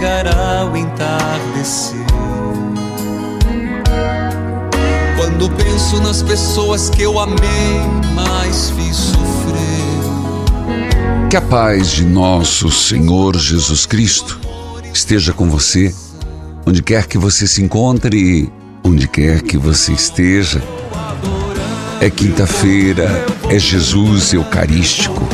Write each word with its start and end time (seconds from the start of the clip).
Chegará 0.00 0.64
o 0.64 0.74
entardecer. 0.78 2.00
Quando 5.14 5.50
penso 5.50 6.00
nas 6.00 6.22
pessoas 6.22 6.88
que 6.88 7.02
eu 7.02 7.18
amei, 7.18 7.36
mas 8.14 8.70
fiz 8.70 8.96
sofrer. 8.96 9.60
Que 11.28 11.36
a 11.36 11.42
paz 11.42 11.90
de 11.90 12.06
nosso 12.06 12.70
Senhor 12.70 13.36
Jesus 13.36 13.84
Cristo 13.84 14.40
esteja 14.90 15.34
com 15.34 15.50
você, 15.50 15.94
onde 16.66 16.82
quer 16.82 17.06
que 17.06 17.18
você 17.18 17.46
se 17.46 17.62
encontre, 17.62 18.50
onde 18.82 19.06
quer 19.06 19.42
que 19.42 19.58
você 19.58 19.92
esteja. 19.92 20.62
É 22.00 22.08
quinta-feira, 22.08 23.26
é 23.50 23.58
Jesus 23.58 24.32
Eucarístico. 24.32 25.28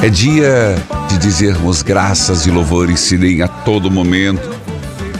É 0.00 0.08
dia 0.08 0.76
de 1.14 1.18
dizermos 1.18 1.80
graças 1.80 2.44
e 2.44 2.50
louvores 2.50 2.98
se 2.98 3.16
deem 3.16 3.40
a 3.40 3.46
todo 3.46 3.88
momento 3.88 4.50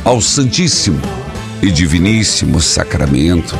ao 0.04 0.20
Santíssimo 0.20 1.00
e 1.62 1.70
Diviníssimo 1.70 2.60
Sacramento. 2.60 3.56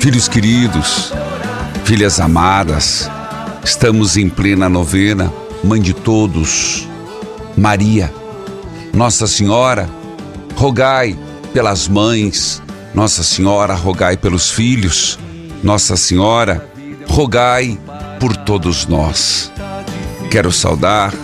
Filhos 0.00 0.28
queridos, 0.28 1.12
filhas 1.84 2.20
amadas, 2.20 3.10
estamos 3.64 4.16
em 4.16 4.28
plena 4.28 4.68
novena, 4.68 5.32
Mãe 5.64 5.80
de 5.80 5.92
todos, 5.92 6.86
Maria, 7.56 8.12
Nossa 8.92 9.26
Senhora, 9.26 9.90
rogai 10.54 11.18
pelas 11.52 11.88
mães, 11.88 12.62
Nossa 12.94 13.24
Senhora, 13.24 13.74
rogai 13.74 14.16
pelos 14.16 14.50
filhos, 14.50 15.18
Nossa 15.64 15.96
Senhora, 15.96 16.64
rogai 17.08 17.76
por 18.20 18.36
todos 18.36 18.86
nós. 18.86 19.53
Quero 20.30 20.50
saudar 20.50 21.14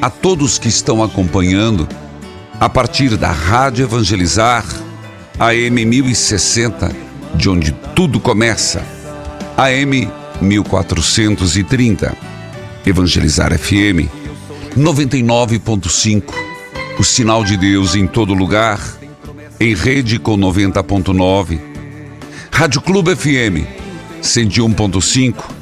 a 0.00 0.10
todos 0.10 0.58
que 0.58 0.68
estão 0.68 1.02
acompanhando 1.02 1.88
a 2.58 2.68
partir 2.68 3.16
da 3.16 3.30
Rádio 3.30 3.84
Evangelizar, 3.84 4.64
AM 5.38 5.84
1060, 5.84 6.94
de 7.34 7.48
onde 7.48 7.72
tudo 7.94 8.20
começa, 8.20 8.84
AM 9.56 10.08
1430, 10.40 12.16
Evangelizar 12.86 13.56
FM 13.56 14.08
99.5, 14.76 16.22
o 16.98 17.04
sinal 17.04 17.44
de 17.44 17.56
Deus 17.56 17.94
em 17.94 18.06
todo 18.06 18.32
lugar, 18.34 18.80
em 19.58 19.74
rede 19.74 20.18
com 20.18 20.36
90.9, 20.36 21.60
Rádio 22.50 22.80
Clube 22.80 23.14
FM 23.14 23.66
101.5 24.22 25.61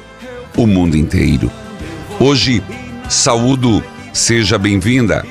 o 0.55 0.67
mundo 0.67 0.97
inteiro. 0.97 1.51
Hoje, 2.19 2.63
saúdo, 3.09 3.83
seja 4.13 4.57
bem-vinda. 4.57 5.25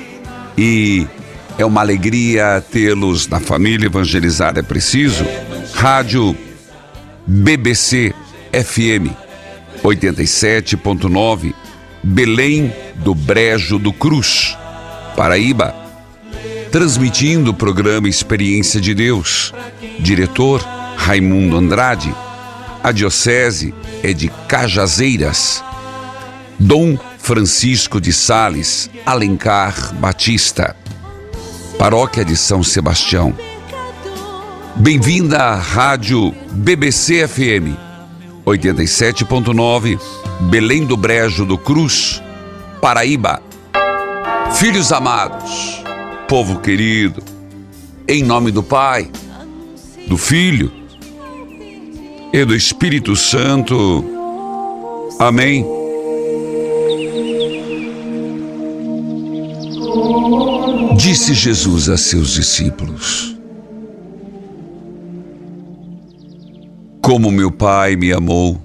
E 0.57 1.07
é 1.57 1.65
uma 1.65 1.81
alegria 1.81 2.63
tê-los 2.71 3.27
na 3.27 3.39
família 3.39 3.87
Evangelizar 3.87 4.57
é 4.57 4.61
Preciso, 4.61 5.25
Rádio 5.73 6.35
BBC 7.25 8.13
FM 8.51 9.15
87.9, 9.83 11.53
Belém 12.03 12.73
do 12.95 13.15
Brejo 13.15 13.79
do 13.79 13.91
Cruz, 13.91 14.57
Paraíba, 15.15 15.75
transmitindo 16.71 17.51
o 17.51 17.53
programa 17.53 18.07
Experiência 18.07 18.79
de 18.79 18.93
Deus, 18.93 19.53
diretor 19.99 20.61
Raimundo 20.95 21.57
Andrade, 21.57 22.13
a 22.83 22.91
diocese 22.91 23.73
é 24.03 24.11
de 24.13 24.29
Cajazeiras, 24.47 25.63
Dom 26.59 26.97
Francisco 27.17 28.01
de 28.01 28.11
Sales 28.11 28.89
Alencar 29.05 29.93
Batista, 29.95 30.75
Paróquia 31.77 32.25
de 32.25 32.35
São 32.35 32.63
Sebastião. 32.63 33.35
Bem-vinda 34.75 35.37
à 35.37 35.55
Rádio 35.55 36.33
BBC 36.51 37.27
FM 37.27 37.77
87.9, 38.45 39.99
Belém 40.49 40.85
do 40.85 40.97
Brejo 40.97 41.45
do 41.45 41.57
Cruz, 41.57 42.21
Paraíba. 42.81 43.41
Filhos 44.55 44.91
amados, 44.91 45.83
povo 46.27 46.59
querido, 46.59 47.23
em 48.07 48.23
nome 48.23 48.51
do 48.51 48.63
Pai, 48.63 49.09
do 50.07 50.17
Filho 50.17 50.80
e 52.33 52.45
do 52.45 52.55
Espírito 52.55 53.15
Santo. 53.15 54.03
Amém. 55.19 55.65
Disse 60.95 61.33
Jesus 61.33 61.89
a 61.89 61.97
seus 61.97 62.31
discípulos: 62.31 63.37
Como 67.01 67.31
meu 67.31 67.51
Pai 67.51 67.95
me 67.95 68.13
amou, 68.13 68.61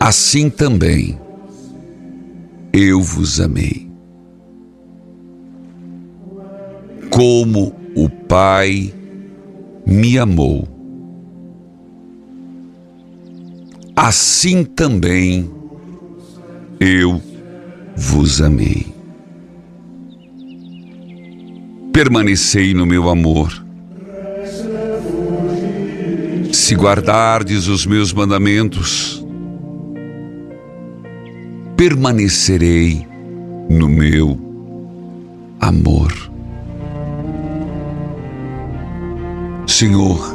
assim 0.00 0.50
também 0.50 1.18
eu 2.72 3.00
vos 3.00 3.40
amei. 3.40 3.88
Como 7.10 7.72
o 7.94 8.08
Pai 8.08 8.92
me 9.86 10.18
amou, 10.18 10.66
assim 13.96 14.64
também 14.64 15.50
eu 16.80 17.20
vos 17.96 18.40
amei. 18.40 18.92
Permanecei 21.92 22.74
no 22.74 22.84
meu 22.84 23.08
amor. 23.08 23.64
Se 26.52 26.74
guardardes 26.74 27.68
os 27.68 27.86
meus 27.86 28.12
mandamentos, 28.12 29.24
permanecerei 31.76 33.06
no 33.68 33.88
meu 33.88 34.38
amor. 35.60 36.12
Senhor, 39.66 40.33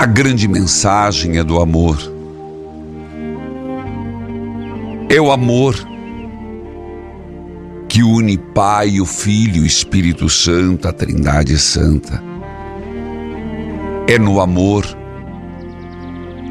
a 0.00 0.06
grande 0.06 0.48
mensagem 0.48 1.36
é 1.36 1.44
do 1.44 1.60
amor. 1.60 1.98
É 5.10 5.20
o 5.20 5.30
amor 5.30 5.76
que 7.86 8.02
une 8.02 8.38
Pai, 8.38 8.98
o 8.98 9.04
Filho, 9.04 9.62
o 9.62 9.66
Espírito 9.66 10.26
Santo, 10.30 10.88
a 10.88 10.92
Trindade 10.94 11.58
Santa. 11.58 12.24
É 14.08 14.18
no 14.18 14.40
amor 14.40 14.86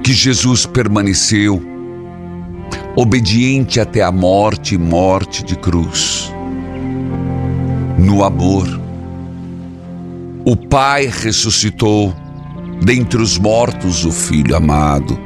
que 0.04 0.14
Jesus 0.14 0.68
permaneceu 0.68 1.60
obediente 2.96 3.80
até 3.80 4.04
a 4.04 4.12
morte 4.12 4.76
e 4.76 4.78
morte 4.78 5.44
de 5.44 5.56
cruz. 5.56 6.32
No 7.98 8.24
amor, 8.24 8.68
o 10.46 10.56
Pai 10.56 11.08
ressuscitou 11.08 12.14
dentre 12.82 13.22
os 13.22 13.38
mortos 13.38 14.06
o 14.06 14.12
Filho 14.12 14.56
amado. 14.56 15.20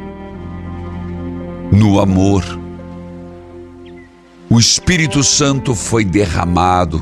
No 1.71 2.00
amor, 2.00 2.44
o 4.50 4.59
Espírito 4.59 5.23
Santo 5.23 5.73
foi 5.73 6.03
derramado. 6.03 7.01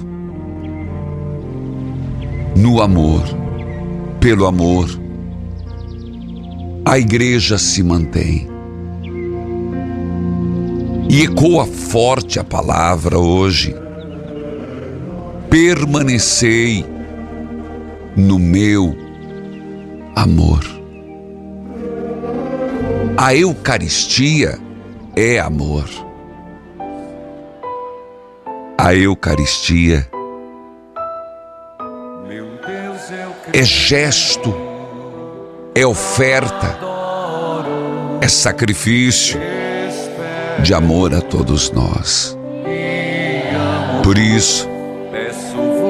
No 2.56 2.81
amor, 2.81 3.24
pelo 4.19 4.45
amor, 4.45 4.88
a 6.86 6.97
igreja 6.97 7.57
se 7.57 7.83
mantém. 7.83 8.50
E 11.09 11.24
ecoa 11.24 11.65
forte 11.65 12.39
a 12.39 12.44
palavra 12.44 13.18
hoje. 13.18 13.75
Permanecei 15.50 16.86
no 18.15 18.39
meu 18.39 19.11
amor. 20.16 20.60
A 23.18 23.36
Eucaristia 23.36 24.60
é 25.16 25.40
amor. 25.40 25.86
A 28.78 28.96
Eucaristia 28.96 30.08
é 33.54 33.63
gesto, 33.63 34.56
é 35.75 35.86
oferta, 35.86 36.80
é 38.22 38.28
sacrifício 38.28 39.40
de 40.64 40.74
amor 40.74 41.14
a 41.14 41.22
todos 41.22 41.72
nós. 41.72 42.38
Por 44.04 44.18
isso, 44.18 44.68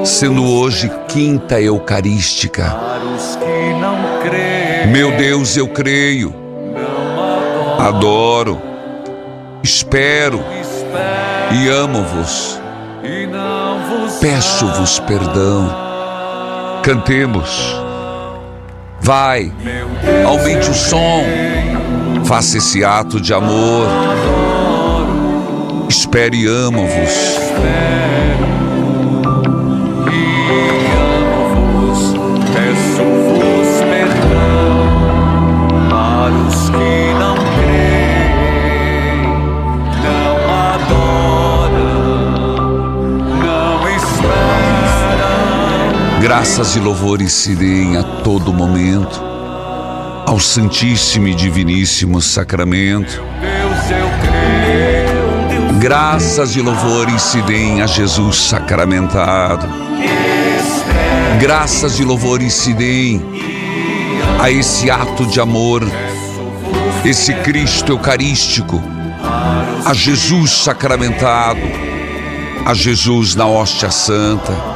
sendo 0.04 0.44
hoje 0.44 0.90
quinta 1.08 1.60
eucarística, 1.60 2.76
meu 4.88 5.12
Deus, 5.16 5.56
eu 5.56 5.68
creio, 5.68 6.34
adoro, 7.78 8.60
espero 9.62 10.42
e 11.52 11.68
amo-vos. 11.68 12.60
Peço-vos 14.20 15.00
perdão. 15.00 15.68
Cantemos. 16.82 17.76
Vai, 19.00 19.52
aumente 20.24 20.70
o 20.70 20.74
som. 20.74 21.24
Faça 22.24 22.58
esse 22.58 22.84
ato 22.84 23.20
de 23.20 23.34
amor. 23.34 23.86
Espere 25.88 26.36
e 26.36 26.46
amo-vos. 26.46 27.38
Graças 46.42 46.74
e 46.74 46.80
louvores 46.80 47.32
se 47.32 47.54
deem 47.54 47.96
a 47.96 48.02
todo 48.02 48.52
momento 48.52 49.22
ao 50.26 50.40
Santíssimo 50.40 51.28
e 51.28 51.36
Diviníssimo 51.36 52.20
Sacramento. 52.20 53.22
Graças 55.78 56.56
e 56.56 56.60
louvores 56.60 57.22
se 57.22 57.40
deem 57.42 57.80
a 57.80 57.86
Jesus 57.86 58.42
sacramentado. 58.42 59.68
Graças 61.40 62.00
e 62.00 62.04
louvores 62.04 62.52
se 62.52 62.74
deem 62.74 63.22
a 64.40 64.50
esse 64.50 64.90
ato 64.90 65.24
de 65.24 65.38
amor, 65.38 65.88
esse 67.04 67.32
Cristo 67.34 67.92
Eucarístico, 67.92 68.82
a 69.86 69.94
Jesus 69.94 70.50
sacramentado, 70.50 71.60
a 72.66 72.74
Jesus 72.74 73.36
na 73.36 73.46
hóstia 73.46 73.92
santa 73.92 74.71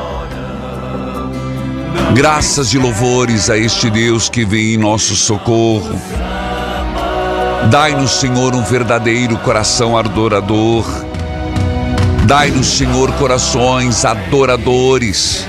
Graças 2.17 2.73
e 2.73 2.79
louvores 2.79 3.51
a 3.51 3.59
este 3.59 3.91
Deus 3.91 4.31
que 4.31 4.43
vem 4.43 4.73
em 4.73 4.79
nosso 4.79 5.15
socorro. 5.15 6.01
Dai-nos, 7.71 8.13
Senhor, 8.13 8.55
um 8.55 8.63
verdadeiro 8.63 9.37
coração 9.37 9.99
adorador. 9.99 10.87
Dai-nos, 12.25 12.69
Senhor, 12.69 13.13
corações 13.13 14.07
adoradores. 14.07 15.47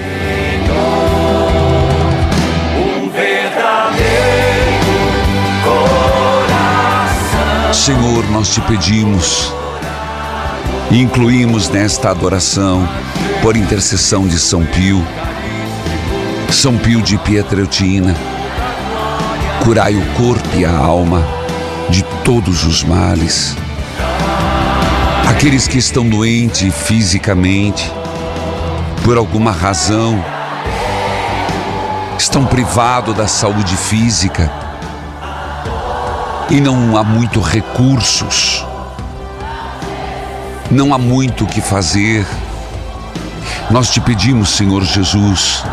Senhor, 7.72 8.30
nós 8.30 8.54
te 8.54 8.60
pedimos 8.60 9.54
incluímos 10.92 11.70
nesta 11.70 12.10
adoração, 12.10 12.88
por 13.42 13.58
intercessão 13.58 14.28
de 14.28 14.40
São 14.40 14.66
Pio, 14.66 15.06
são 16.54 16.78
Pio 16.78 17.02
de 17.02 17.18
Pietreutina, 17.18 18.16
curai 19.64 19.96
o 19.96 20.06
corpo 20.14 20.48
e 20.56 20.66
a 20.66 20.76
alma 20.76 21.22
de 21.90 22.04
todos 22.24 22.64
os 22.64 22.84
males. 22.84 23.56
Aqueles 25.30 25.68
que 25.68 25.78
estão 25.78 26.08
doentes 26.08 26.74
fisicamente, 26.74 27.92
por 29.04 29.18
alguma 29.18 29.52
razão, 29.52 30.24
estão 32.18 32.46
privados 32.46 33.16
da 33.16 33.28
saúde 33.28 33.76
física 33.78 34.52
e 36.50 36.60
não 36.60 36.98
há 36.98 37.04
muito 37.04 37.40
recursos, 37.40 38.66
não 40.72 40.94
há 40.94 40.98
muito 40.98 41.44
o 41.44 41.48
que 41.48 41.62
fazer. 41.62 42.26
Nós 43.70 43.90
te 43.90 44.00
pedimos, 44.00 44.50
Senhor 44.50 44.84
Jesus, 44.84 45.64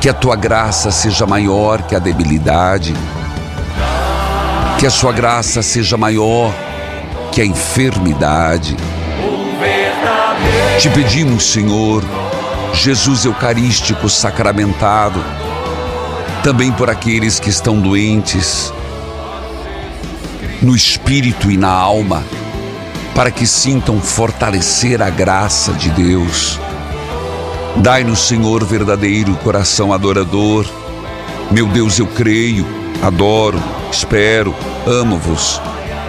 que 0.00 0.08
a 0.08 0.14
tua 0.14 0.34
graça 0.34 0.90
seja 0.90 1.26
maior 1.26 1.82
que 1.82 1.94
a 1.94 1.98
debilidade, 1.98 2.94
que 4.78 4.86
a 4.86 4.90
sua 4.90 5.12
graça 5.12 5.60
seja 5.60 5.98
maior 5.98 6.54
que 7.30 7.42
a 7.42 7.44
enfermidade. 7.44 8.74
Te 10.78 10.88
pedimos, 10.88 11.52
Senhor, 11.52 12.02
Jesus 12.72 13.26
Eucarístico 13.26 14.08
sacramentado, 14.08 15.22
também 16.42 16.72
por 16.72 16.88
aqueles 16.88 17.38
que 17.38 17.50
estão 17.50 17.78
doentes, 17.78 18.72
no 20.62 20.74
espírito 20.74 21.50
e 21.50 21.58
na 21.58 21.70
alma, 21.70 22.24
para 23.14 23.30
que 23.30 23.46
sintam 23.46 24.00
fortalecer 24.00 25.02
a 25.02 25.10
graça 25.10 25.74
de 25.74 25.90
Deus 25.90 26.58
Dai-nos, 27.76 28.20
Senhor, 28.20 28.64
verdadeiro 28.64 29.34
coração 29.36 29.92
adorador. 29.92 30.66
Meu 31.50 31.66
Deus, 31.66 31.98
eu 31.98 32.06
creio, 32.06 32.66
adoro, 33.02 33.60
espero, 33.90 34.54
amo-vos. 34.86 35.60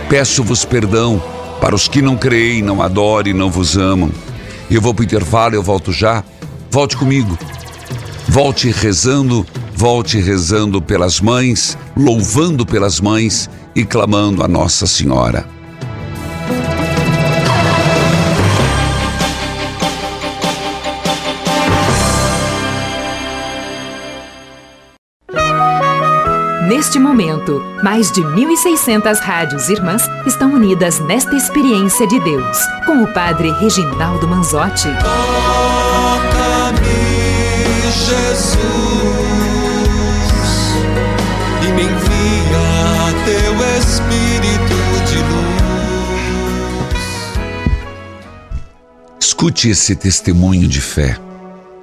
Peço-vos 0.09 0.65
perdão 0.65 1.21
para 1.61 1.75
os 1.75 1.87
que 1.87 2.01
não 2.01 2.17
creem, 2.17 2.61
não 2.61 2.81
adoram 2.81 3.29
e 3.29 3.33
não 3.33 3.49
vos 3.49 3.77
amam. 3.77 4.11
Eu 4.69 4.81
vou 4.81 4.93
para 4.93 5.01
o 5.01 5.05
intervalo, 5.05 5.55
eu 5.55 5.63
volto 5.63 5.91
já. 5.91 6.23
Volte 6.69 6.97
comigo. 6.97 7.37
Volte 8.27 8.69
rezando, 8.71 9.45
volte 9.75 10.19
rezando 10.19 10.81
pelas 10.81 11.21
mães, 11.21 11.77
louvando 11.95 12.65
pelas 12.65 12.99
mães 12.99 13.49
e 13.75 13.85
clamando 13.85 14.43
a 14.43 14.47
Nossa 14.47 14.87
Senhora. 14.87 15.60
Neste 26.81 26.97
momento, 26.97 27.63
mais 27.83 28.11
de 28.11 28.21
1.600 28.21 29.19
rádios 29.19 29.69
irmãs 29.69 30.01
estão 30.25 30.51
unidas 30.51 30.99
nesta 31.01 31.35
experiência 31.35 32.07
de 32.07 32.19
Deus, 32.21 32.57
com 32.87 33.03
o 33.03 33.13
Padre 33.13 33.51
Reginaldo 33.51 34.27
Manzotti. 34.27 34.87
Toca-me, 35.03 36.81
Jesus, 37.83 38.57
e 41.61 41.67
me 41.71 41.83
envia 41.83 43.13
teu 43.25 43.53
Espírito 43.77 44.73
de 45.05 45.19
luz. 45.29 45.53
Escute 49.19 49.69
esse 49.69 49.95
testemunho 49.95 50.67
de 50.67 50.81
fé. 50.81 51.15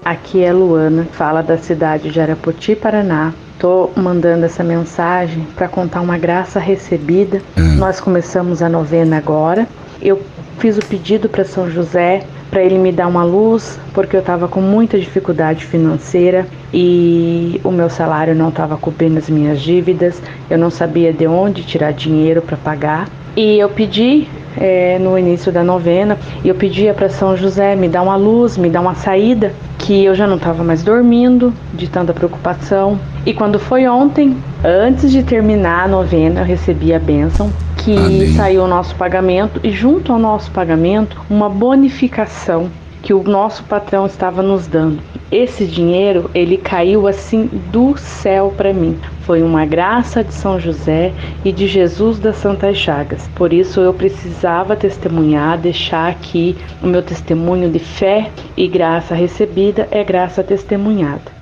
Aqui 0.04 0.42
é 0.42 0.52
Luana, 0.52 1.06
fala 1.12 1.40
da 1.40 1.56
cidade 1.56 2.10
de 2.10 2.20
Arapoti, 2.20 2.74
Paraná. 2.74 3.32
Tô 3.58 3.90
mandando 3.96 4.44
essa 4.44 4.62
mensagem 4.62 5.46
para 5.56 5.66
contar 5.66 6.00
uma 6.00 6.16
graça 6.16 6.60
recebida. 6.60 7.42
Nós 7.76 8.00
começamos 8.00 8.62
a 8.62 8.68
novena 8.68 9.18
agora. 9.18 9.66
Eu 10.00 10.22
fiz 10.58 10.78
o 10.78 10.84
pedido 10.84 11.28
para 11.28 11.44
São 11.44 11.68
José 11.68 12.24
para 12.50 12.62
ele 12.62 12.78
me 12.78 12.92
dar 12.92 13.06
uma 13.08 13.24
luz, 13.24 13.78
porque 13.92 14.16
eu 14.16 14.20
estava 14.20 14.48
com 14.48 14.60
muita 14.60 14.98
dificuldade 14.98 15.64
financeira 15.66 16.46
e 16.72 17.60
o 17.62 17.70
meu 17.70 17.90
salário 17.90 18.34
não 18.34 18.48
estava 18.48 18.76
cobrindo 18.76 19.18
as 19.18 19.28
minhas 19.28 19.60
dívidas. 19.60 20.22
Eu 20.48 20.56
não 20.56 20.70
sabia 20.70 21.12
de 21.12 21.26
onde 21.26 21.62
tirar 21.62 21.92
dinheiro 21.92 22.40
para 22.40 22.56
pagar. 22.56 23.08
E 23.36 23.58
eu 23.58 23.68
pedi 23.68 24.28
é, 24.60 24.98
no 24.98 25.18
início 25.18 25.50
da 25.52 25.62
novena, 25.62 26.18
eu 26.44 26.54
pedia 26.54 26.92
para 26.92 27.08
São 27.08 27.36
José 27.36 27.76
me 27.76 27.88
dar 27.88 28.02
uma 28.02 28.16
luz, 28.16 28.56
me 28.56 28.68
dar 28.68 28.80
uma 28.80 28.94
saída, 28.94 29.52
que 29.78 30.04
eu 30.04 30.14
já 30.14 30.26
não 30.26 30.36
estava 30.36 30.64
mais 30.64 30.82
dormindo 30.82 31.52
de 31.72 31.88
tanta 31.88 32.12
preocupação. 32.12 32.98
E 33.24 33.32
quando 33.32 33.58
foi 33.58 33.86
ontem, 33.86 34.36
antes 34.64 35.10
de 35.10 35.22
terminar 35.22 35.84
a 35.84 35.88
novena, 35.88 36.40
eu 36.40 36.44
recebi 36.44 36.92
a 36.92 36.98
bênção 36.98 37.50
que 37.76 37.96
Amém. 37.96 38.32
saiu 38.34 38.64
o 38.64 38.68
nosso 38.68 38.94
pagamento 38.96 39.60
e 39.62 39.70
junto 39.70 40.12
ao 40.12 40.18
nosso 40.18 40.50
pagamento 40.50 41.20
uma 41.30 41.48
bonificação 41.48 42.68
que 43.00 43.14
o 43.14 43.22
nosso 43.22 43.62
patrão 43.64 44.06
estava 44.06 44.42
nos 44.42 44.66
dando. 44.66 44.98
Esse 45.30 45.66
dinheiro, 45.66 46.30
ele 46.34 46.56
caiu 46.56 47.06
assim 47.06 47.50
do 47.70 47.96
céu 47.98 48.52
para 48.56 48.72
mim. 48.72 48.98
Foi 49.22 49.42
uma 49.42 49.66
graça 49.66 50.24
de 50.24 50.32
São 50.32 50.58
José 50.58 51.12
e 51.44 51.52
de 51.52 51.68
Jesus 51.68 52.18
das 52.18 52.36
Santas 52.36 52.78
Chagas. 52.78 53.28
Por 53.34 53.52
isso 53.52 53.78
eu 53.80 53.92
precisava 53.92 54.74
testemunhar, 54.74 55.58
deixar 55.58 56.08
aqui 56.08 56.56
o 56.82 56.86
meu 56.86 57.02
testemunho 57.02 57.70
de 57.70 57.78
fé 57.78 58.30
e 58.56 58.66
graça 58.66 59.14
recebida 59.14 59.86
é 59.90 60.02
graça 60.02 60.42
testemunhada. 60.42 61.38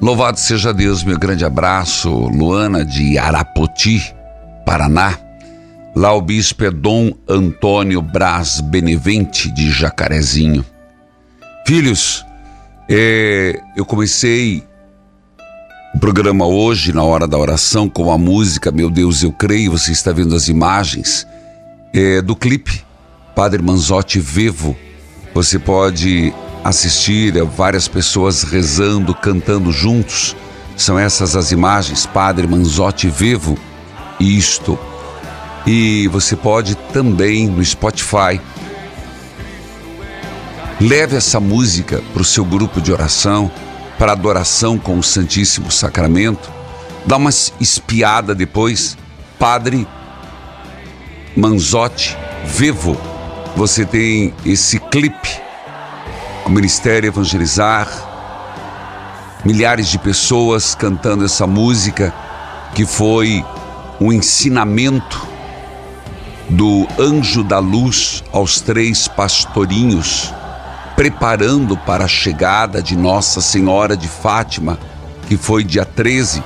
Louvado 0.00 0.40
seja 0.40 0.74
Deus, 0.74 1.04
meu 1.04 1.18
grande 1.18 1.44
abraço, 1.44 2.10
Luana 2.10 2.84
de 2.84 3.16
Arapoti, 3.16 4.12
Paraná. 4.66 5.16
Lá 5.94 6.12
o 6.12 6.20
bispo 6.20 6.64
é 6.64 6.72
Dom 6.72 7.12
Antônio 7.28 8.02
Braz 8.02 8.60
Benevente 8.60 9.48
de 9.48 9.70
Jacarezinho. 9.70 10.64
Filhos, 11.64 12.26
é, 12.88 13.60
eu 13.76 13.84
comecei 13.84 14.62
o 15.94 15.98
programa 15.98 16.46
hoje, 16.46 16.92
na 16.92 17.02
hora 17.02 17.26
da 17.26 17.38
oração, 17.38 17.88
com 17.88 18.10
a 18.10 18.18
música 18.18 18.72
Meu 18.72 18.90
Deus, 18.90 19.22
eu 19.22 19.32
creio. 19.32 19.72
Você 19.72 19.92
está 19.92 20.12
vendo 20.12 20.34
as 20.34 20.48
imagens 20.48 21.26
é, 21.92 22.20
do 22.20 22.34
clipe 22.34 22.84
Padre 23.34 23.62
Manzotti 23.62 24.18
Vivo. 24.20 24.76
Você 25.32 25.58
pode 25.58 26.32
assistir 26.62 27.38
a 27.40 27.44
várias 27.44 27.88
pessoas 27.88 28.42
rezando, 28.42 29.14
cantando 29.14 29.72
juntos. 29.72 30.36
São 30.76 30.98
essas 30.98 31.36
as 31.36 31.52
imagens, 31.52 32.06
Padre 32.06 32.46
Manzotti 32.46 33.08
Vivo. 33.08 33.56
Isto. 34.20 34.78
E 35.66 36.08
você 36.08 36.36
pode 36.36 36.74
também 36.92 37.46
no 37.48 37.64
Spotify. 37.64 38.40
Leve 40.84 41.16
essa 41.16 41.40
música 41.40 42.02
para 42.12 42.20
o 42.20 42.24
seu 42.26 42.44
grupo 42.44 42.78
de 42.78 42.92
oração, 42.92 43.50
para 43.98 44.12
adoração 44.12 44.78
com 44.78 44.98
o 44.98 45.02
Santíssimo 45.02 45.70
Sacramento. 45.70 46.52
Dá 47.06 47.16
uma 47.16 47.30
espiada 47.58 48.34
depois. 48.34 48.94
Padre 49.38 49.88
Manzotti 51.34 52.14
Vivo. 52.44 53.00
Você 53.56 53.86
tem 53.86 54.34
esse 54.44 54.78
clipe. 54.78 55.40
O 56.44 56.50
Ministério 56.50 57.08
Evangelizar. 57.08 57.88
Milhares 59.42 59.88
de 59.88 59.98
pessoas 59.98 60.74
cantando 60.74 61.24
essa 61.24 61.46
música 61.46 62.12
que 62.74 62.84
foi 62.84 63.42
um 63.98 64.12
ensinamento 64.12 65.26
do 66.50 66.86
anjo 66.98 67.42
da 67.42 67.58
luz 67.58 68.22
aos 68.30 68.60
três 68.60 69.08
pastorinhos, 69.08 70.30
preparando 70.96 71.76
para 71.76 72.04
a 72.04 72.08
chegada 72.08 72.82
de 72.82 72.96
Nossa 72.96 73.40
Senhora 73.40 73.96
de 73.96 74.08
Fátima, 74.08 74.78
que 75.26 75.36
foi 75.36 75.64
dia 75.64 75.84
13, 75.84 76.42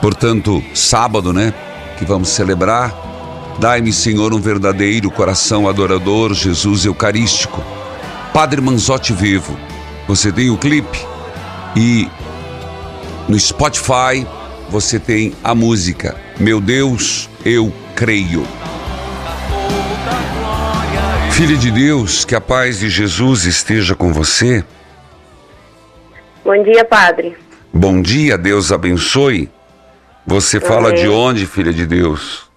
portanto, 0.00 0.62
sábado, 0.74 1.32
né? 1.32 1.52
Que 1.98 2.04
vamos 2.04 2.28
celebrar. 2.28 2.94
Dai-me, 3.58 3.92
Senhor, 3.92 4.32
um 4.34 4.40
verdadeiro 4.40 5.10
coração 5.10 5.68
adorador, 5.68 6.34
Jesus 6.34 6.84
Eucarístico. 6.84 7.62
Padre 8.32 8.60
Manzotti 8.60 9.12
Vivo, 9.12 9.56
você 10.08 10.32
tem 10.32 10.50
o 10.50 10.58
clipe 10.58 10.98
e 11.76 12.08
no 13.28 13.38
Spotify 13.38 14.26
você 14.68 14.98
tem 14.98 15.32
a 15.42 15.54
música 15.54 16.16
Meu 16.38 16.60
Deus, 16.60 17.28
eu 17.44 17.72
creio. 17.94 18.63
Filha 21.36 21.56
de 21.56 21.72
Deus, 21.72 22.24
que 22.24 22.32
a 22.36 22.40
paz 22.40 22.78
de 22.78 22.88
Jesus 22.88 23.44
esteja 23.44 23.96
com 23.96 24.12
você. 24.12 24.64
Bom 26.44 26.62
dia, 26.62 26.84
padre. 26.84 27.36
Bom 27.72 28.00
dia, 28.00 28.38
Deus 28.38 28.70
abençoe. 28.70 29.50
Você 30.24 30.60
fala 30.60 30.90
Amém. 30.90 31.02
de 31.02 31.08
onde, 31.08 31.44
filha 31.44 31.72
de 31.72 31.86
Deus? 31.86 32.48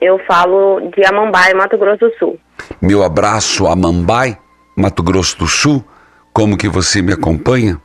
Eu 0.00 0.18
falo 0.26 0.80
de 0.90 1.06
Amambai, 1.06 1.54
Mato 1.54 1.78
Grosso 1.78 2.08
do 2.08 2.14
Sul. 2.18 2.40
Meu 2.82 3.04
abraço 3.04 3.68
a 3.68 3.76
Mambai, 3.76 4.36
Mato 4.76 5.00
Grosso 5.00 5.38
do 5.38 5.46
Sul. 5.46 5.84
Como 6.32 6.58
que 6.58 6.68
você 6.68 7.00
me 7.00 7.12
acompanha? 7.12 7.80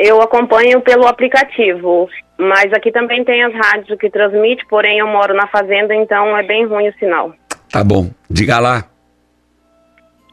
Eu 0.00 0.20
acompanho 0.20 0.80
pelo 0.80 1.06
aplicativo, 1.06 2.08
mas 2.40 2.72
aqui 2.72 2.90
também 2.90 3.24
tem 3.24 3.44
as 3.44 3.54
rádios 3.54 3.96
que 4.00 4.10
transmite, 4.10 4.66
porém 4.66 4.98
eu 4.98 5.06
moro 5.06 5.32
na 5.32 5.46
fazenda, 5.46 5.94
então 5.94 6.36
é 6.36 6.42
bem 6.42 6.66
ruim 6.66 6.88
o 6.88 6.98
sinal. 6.98 7.32
Tá 7.70 7.84
bom, 7.84 8.10
diga 8.28 8.58
lá. 8.58 8.95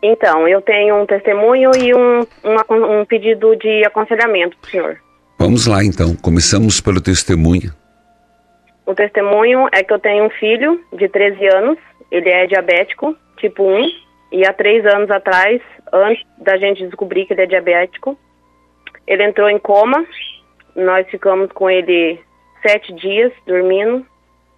Então, 0.05 0.45
eu 0.45 0.61
tenho 0.61 1.01
um 1.01 1.05
testemunho 1.05 1.71
e 1.79 1.95
um, 1.95 2.27
uma- 2.43 2.65
um 2.99 3.05
pedido 3.05 3.55
de 3.55 3.85
aconselhamento 3.85 4.57
pro 4.57 4.69
senhor. 4.69 4.97
Vamos 5.39 5.65
lá 5.65 5.81
então, 5.81 6.13
começamos 6.21 6.81
pelo 6.81 6.99
testemunho. 7.01 7.71
O 8.85 8.93
testemunho 8.93 9.69
é 9.71 9.81
que 9.81 9.93
eu 9.93 9.99
tenho 9.99 10.25
um 10.25 10.29
filho 10.29 10.83
de 10.91 11.07
13 11.07 11.47
anos, 11.47 11.77
ele 12.11 12.29
é 12.29 12.45
diabético, 12.45 13.15
tipo 13.37 13.63
1, 13.63 13.87
e 14.33 14.45
há 14.45 14.51
três 14.51 14.85
anos 14.85 15.09
atrás, 15.09 15.61
antes 15.93 16.21
da 16.37 16.57
gente 16.57 16.85
descobrir 16.85 17.25
que 17.25 17.33
ele 17.33 17.43
é 17.43 17.45
diabético, 17.45 18.19
ele 19.07 19.23
entrou 19.23 19.49
em 19.49 19.57
coma, 19.57 20.05
nós 20.75 21.07
ficamos 21.07 21.49
com 21.53 21.69
ele 21.69 22.19
sete 22.61 22.93
dias 22.93 23.31
dormindo, 23.47 24.05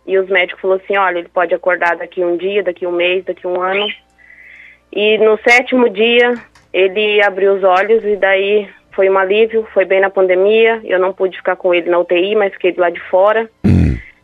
e 0.08 0.18
os 0.18 0.28
médicos 0.28 0.62
falaram 0.62 0.82
assim, 0.84 0.98
olha, 0.98 1.20
ele 1.20 1.30
pode 1.30 1.54
acordar 1.54 1.98
daqui 1.98 2.24
um 2.24 2.36
dia, 2.36 2.64
daqui 2.64 2.88
um 2.88 2.92
mês, 2.92 3.24
daqui 3.26 3.46
um 3.46 3.62
ano. 3.62 3.88
E 4.96 5.18
no 5.18 5.38
sétimo 5.48 5.90
dia, 5.90 6.34
ele 6.74 7.22
abriu 7.22 7.54
os 7.54 7.64
olhos 7.64 8.04
e 8.06 8.16
daí 8.16 8.70
foi 8.94 9.10
um 9.10 9.18
alívio, 9.18 9.68
foi 9.74 9.84
bem 9.84 10.00
na 10.00 10.10
pandemia, 10.10 10.80
eu 10.86 10.98
não 10.98 11.12
pude 11.12 11.36
ficar 11.36 11.58
com 11.58 11.74
ele 11.74 11.90
na 11.90 12.00
UTI, 12.00 12.34
mas 12.36 12.54
fiquei 12.54 12.72
do 12.72 12.80
lado 12.80 12.94
de 12.94 13.02
fora. 13.10 13.50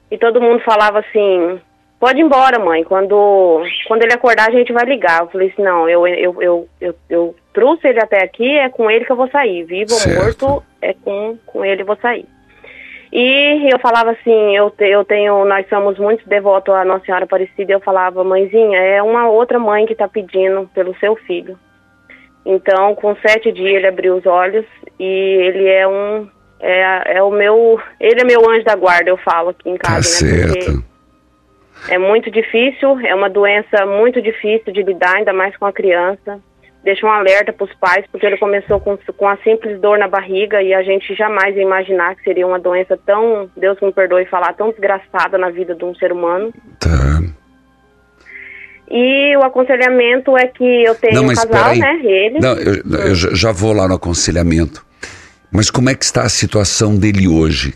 E 0.10 0.18
todo 0.18 0.42
mundo 0.42 0.62
falava 0.63 1.00
assim, 1.00 1.60
pode 2.00 2.20
ir 2.20 2.24
embora, 2.24 2.60
mãe, 2.60 2.84
quando, 2.84 3.62
quando 3.88 4.04
ele 4.04 4.13
acordar 4.13 4.50
a 4.50 4.51
gente 4.51 4.74
vai 4.74 4.86
ligar. 4.86 5.22
Eu 5.22 5.28
falei 5.28 5.50
assim, 5.50 5.62
não, 5.62 5.88
eu, 5.88 6.08
eu, 6.08 6.42
eu, 6.42 6.70
eu, 6.80 6.96
eu 7.10 7.36
trouxe 7.54 7.88
ele 7.88 8.00
até 8.00 8.24
aqui, 8.24 8.58
é 8.58 8.70
com 8.70 8.90
ele 8.90 9.06
que 9.06 9.12
eu 9.12 9.16
vou 9.16 9.30
sair. 9.30 9.63
Vivo 9.63 9.94
ou 9.94 10.16
morto, 10.16 10.63
é 10.82 10.94
com, 10.94 11.38
com 11.46 11.63
ele 11.63 11.82
eu 11.82 11.86
vou 11.86 11.98
sair. 11.98 12.25
E 13.12 13.70
eu 13.74 13.77
falava 13.80 14.12
assim, 14.12 14.56
eu, 14.56 14.70
te- 14.70 14.88
eu 14.88 15.03
tenho, 15.03 15.44
nós 15.44 15.68
somos 15.68 16.00
muito 16.00 16.27
devotos 16.30 16.74
à 16.74 16.86
Nossa 16.86 17.06
Senhora 17.06 17.25
Aparecida, 17.25 17.72
e 17.72 17.75
eu 17.75 17.82
falava, 17.82 18.24
mãezinha, 18.24 18.80
é 18.80 19.03
uma 19.03 19.27
outra 19.27 19.60
mãe 19.60 19.86
que 19.86 19.91
está 19.91 20.08
pedindo 20.08 20.70
pelo 20.74 20.96
seu 20.98 21.15
filho. 21.18 21.60
Então, 22.46 22.96
com 22.96 23.13
sete 23.18 23.51
dias 23.51 23.75
ele 23.75 23.88
abriu 23.88 24.15
os 24.15 24.25
olhos 24.25 24.65
e 24.98 25.03
ele 25.06 25.68
é 25.68 25.88
um, 25.88 26.27
é, 26.60 27.18
é 27.18 27.22
o 27.24 27.30
meu, 27.30 27.80
ele 28.00 28.22
é 28.22 28.24
meu 28.24 28.50
anjo 28.50 28.63
da 28.63 28.75
guarda, 28.75 29.10
eu 29.10 29.18
falo 29.18 29.50
aqui 29.50 29.70
em 29.70 29.77
Tá 29.77 29.89
casa, 29.96 30.25
né? 30.25 30.48
Porque 30.48 30.62
certo. 30.62 30.84
é 31.89 31.98
muito 31.98 32.32
difícil, 32.32 32.98
é 33.01 33.13
uma 33.13 33.30
doença 33.30 33.86
muito 33.86 34.22
difícil 34.22 34.72
de 34.72 34.82
lidar, 34.84 35.18
ainda 35.18 35.34
mais 35.34 35.56
com 35.58 35.65
a 35.65 35.74
criança. 35.74 36.39
Deixa 36.84 37.06
um 37.06 37.12
alerta 37.12 37.54
para 37.54 37.66
os 37.66 37.74
pais, 37.76 38.06
porque 38.12 38.26
ele 38.26 38.38
começou 38.38 38.80
com, 38.80 38.98
com 38.98 39.28
a 39.28 39.38
simples 39.38 39.80
dor 39.80 39.98
na 39.98 40.08
barriga 40.08 40.62
e 40.62 40.74
a 40.74 40.82
gente 40.82 41.14
jamais 41.16 41.56
ia 41.56 41.62
imaginar 41.62 42.16
que 42.16 42.24
seria 42.24 42.48
uma 42.48 42.60
doença 42.60 42.98
tão, 43.06 43.50
Deus 43.56 43.80
me 43.82 43.92
perdoe 43.92 44.26
falar, 44.26 44.54
tão 44.54 44.72
desgraçada 44.72 45.38
na 45.38 45.50
vida 45.50 45.76
de 45.76 45.86
um 45.86 45.94
ser 45.96 46.12
humano. 46.12 46.52
Tá. 46.80 47.22
E 48.90 49.38
o 49.38 49.44
aconselhamento 49.44 50.38
é 50.38 50.48
que 50.48 50.84
eu 50.84 50.94
tenho 50.96 51.22
Não, 51.22 51.30
um 51.30 51.34
casal, 51.34 51.76
né? 51.76 52.02
Ele. 52.04 52.40
Não, 52.40 52.54
eu, 52.58 52.84
eu 53.08 53.16
já 53.16 53.52
vou 53.52 53.72
lá 53.72 53.88
no 53.88 53.96
aconselhamento. 53.96 54.86
Mas 55.50 55.70
como 55.70 55.90
é 55.90 55.96
que 55.96 56.04
está 56.04 56.24
a 56.24 56.30
situação 56.30 56.98
dele 56.98 57.28
hoje? 57.28 57.74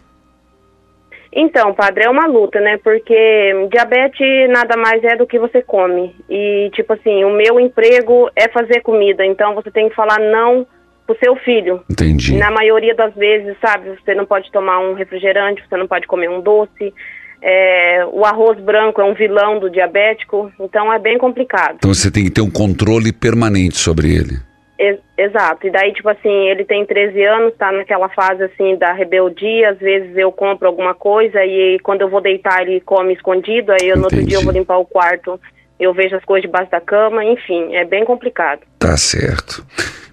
Então, 1.36 1.74
padre, 1.74 2.06
é 2.06 2.10
uma 2.10 2.26
luta, 2.26 2.62
né? 2.62 2.78
Porque 2.78 3.68
diabetes 3.70 4.50
nada 4.50 4.78
mais 4.78 5.04
é 5.04 5.18
do 5.18 5.28
que 5.28 5.38
você 5.38 5.62
come. 5.62 6.16
E, 6.30 6.72
tipo 6.74 6.94
assim, 6.94 7.26
o 7.26 7.30
meu 7.30 7.60
emprego 7.60 8.30
é 8.34 8.48
fazer 8.48 8.80
comida. 8.80 9.26
Então, 9.26 9.54
você 9.54 9.70
tem 9.70 9.90
que 9.90 9.96
falar 9.96 10.18
não 10.18 10.66
pro 11.06 11.18
seu 11.22 11.36
filho. 11.36 11.84
Entendi. 11.92 12.38
Na 12.38 12.50
maioria 12.50 12.96
das 12.96 13.14
vezes, 13.14 13.54
sabe, 13.60 13.90
você 14.00 14.16
não 14.16 14.26
pode 14.26 14.50
tomar 14.50 14.80
um 14.80 14.94
refrigerante, 14.94 15.62
você 15.68 15.76
não 15.76 15.88
pode 15.88 16.08
comer 16.08 16.30
um 16.30 16.40
doce. 16.40 16.94
É, 17.42 18.06
o 18.14 18.24
arroz 18.24 18.58
branco 18.62 19.02
é 19.02 19.04
um 19.04 19.14
vilão 19.14 19.60
do 19.60 19.70
diabético. 19.70 20.50
Então, 20.58 20.92
é 20.92 20.98
bem 20.98 21.18
complicado. 21.18 21.76
Então 21.76 21.94
você 21.94 22.10
tem 22.10 22.24
que 22.24 22.32
ter 22.32 22.42
um 22.42 22.50
controle 22.50 23.12
permanente 23.12 23.78
sobre 23.78 24.08
ele. 24.08 24.55
Ex- 24.78 25.00
Exato. 25.18 25.68
E 25.68 25.72
daí, 25.72 25.94
tipo 25.94 26.10
assim, 26.10 26.50
ele 26.50 26.66
tem 26.66 26.86
13 26.86 27.24
anos, 27.24 27.54
tá 27.58 27.72
naquela 27.72 28.10
fase 28.10 28.44
assim 28.44 28.76
da 28.78 28.94
rebeldia. 28.94 29.70
Às 29.70 29.78
vezes 29.80 30.16
eu 30.18 30.32
compro 30.32 30.68
alguma 30.68 30.94
coisa 30.94 31.44
e 31.46 31.80
quando 31.80 32.02
eu 32.02 32.10
vou 32.10 32.22
deitar 32.22 32.62
ele 32.62 32.82
come 32.82 33.14
escondido. 33.14 33.72
Aí 33.72 33.88
eu, 33.90 33.98
no 33.98 34.04
outro 34.04 34.24
dia 34.24 34.38
eu 34.38 34.44
vou 34.44 34.52
limpar 34.52 34.78
o 34.78 34.86
quarto, 34.86 35.40
eu 35.80 35.94
vejo 35.94 36.16
as 36.16 36.26
coisas 36.26 36.50
debaixo 36.50 36.72
da 36.72 36.82
cama. 36.82 37.24
Enfim, 37.24 37.76
é 37.76 37.86
bem 37.86 38.04
complicado. 38.04 38.62
Tá 38.78 38.98
certo. 38.98 39.66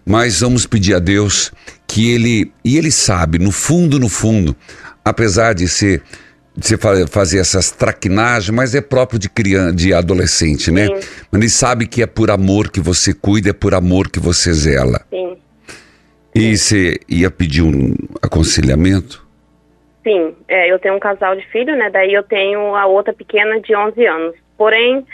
Mas 0.07 0.40
vamos 0.40 0.66
pedir 0.66 0.95
a 0.95 0.99
Deus 0.99 1.52
que 1.87 2.14
ele. 2.14 2.52
E 2.64 2.76
ele 2.76 2.90
sabe, 2.90 3.38
no 3.38 3.52
fundo, 3.52 3.99
no 3.99 4.09
fundo, 4.09 4.54
apesar 5.04 5.54
de 5.54 5.69
ser. 5.69 6.02
Você 6.55 6.77
fa- 6.77 7.07
fazer 7.09 7.39
essas 7.39 7.71
traquinagens, 7.71 8.51
mas 8.51 8.75
é 8.75 8.81
próprio 8.83 9.19
de 9.19 9.29
criança, 9.31 9.75
de 9.75 9.95
adolescente, 9.95 10.71
né? 10.71 10.87
Sim. 10.87 10.95
Mas 11.31 11.41
ele 11.41 11.49
sabe 11.49 11.87
que 11.87 12.03
é 12.03 12.07
por 12.07 12.31
amor 12.31 12.71
que 12.71 12.79
você 12.81 13.15
cuida, 13.15 13.51
é 13.51 13.53
por 13.55 13.75
amor 13.75 14.11
que 14.11 14.21
você 14.21 14.53
zela. 14.53 15.01
Sim. 15.09 15.39
E 16.35 16.57
você 16.57 16.99
ia 17.09 17.31
pedir 17.31 17.63
um 17.63 17.95
aconselhamento? 18.23 19.27
Sim, 20.03 20.35
é, 20.49 20.71
eu 20.71 20.79
tenho 20.79 20.95
um 20.97 21.01
casal 21.01 21.37
de 21.37 21.47
filho, 21.47 21.77
né? 21.77 21.89
Daí 21.91 22.13
eu 22.13 22.23
tenho 22.23 22.75
a 22.75 22.87
outra 22.87 23.13
pequena 23.15 23.61
de 23.61 23.75
11 23.75 24.05
anos. 24.07 24.35
Porém, 24.59 25.07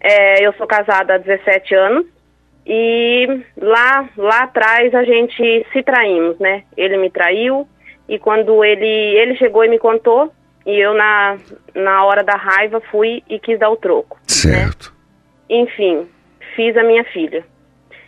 é, 0.00 0.44
eu 0.46 0.52
sou 0.54 0.66
casada 0.66 1.14
há 1.14 1.18
17 1.18 1.74
anos 1.74 2.06
e 2.66 3.26
lá, 3.60 4.08
lá 4.16 4.42
atrás 4.44 4.94
a 4.94 5.04
gente 5.04 5.66
se 5.72 5.82
traímos, 5.82 6.38
né? 6.38 6.62
Ele 6.76 6.96
me 6.96 7.10
traiu 7.10 7.68
e 8.08 8.18
quando 8.18 8.64
ele, 8.64 8.86
ele 8.86 9.36
chegou 9.36 9.64
e 9.64 9.68
me 9.68 9.78
contou 9.78 10.32
e 10.66 10.78
eu 10.78 10.94
na, 10.94 11.36
na 11.74 12.04
hora 12.04 12.24
da 12.24 12.36
raiva 12.36 12.80
fui 12.90 13.22
e 13.28 13.38
quis 13.38 13.58
dar 13.58 13.70
o 13.70 13.76
troco. 13.76 14.18
Certo. 14.26 14.92
Enfim, 15.48 16.06
fiz 16.56 16.76
a 16.76 16.82
minha 16.82 17.04
filha. 17.04 17.44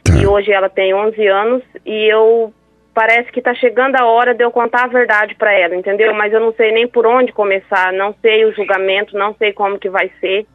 Tá. 0.04 0.14
E 0.14 0.26
hoje 0.26 0.52
ela 0.52 0.68
tem 0.68 0.94
11 0.94 1.26
anos 1.26 1.62
e 1.84 2.10
eu 2.10 2.52
parece 2.94 3.30
que 3.30 3.42
tá 3.42 3.54
chegando 3.54 3.96
a 3.96 4.06
hora 4.06 4.34
de 4.34 4.42
eu 4.42 4.50
contar 4.50 4.84
a 4.84 4.88
verdade 4.88 5.34
para 5.34 5.52
ela, 5.52 5.76
entendeu? 5.76 6.14
Mas 6.14 6.32
eu 6.32 6.40
não 6.40 6.54
sei 6.54 6.72
nem 6.72 6.88
por 6.88 7.06
onde 7.06 7.32
começar, 7.32 7.92
não 7.92 8.14
sei 8.22 8.46
o 8.46 8.54
julgamento, 8.54 9.18
não 9.18 9.34
sei 9.34 9.52
como 9.52 9.78
que 9.78 9.90
vai 9.90 10.10
ser. 10.18 10.46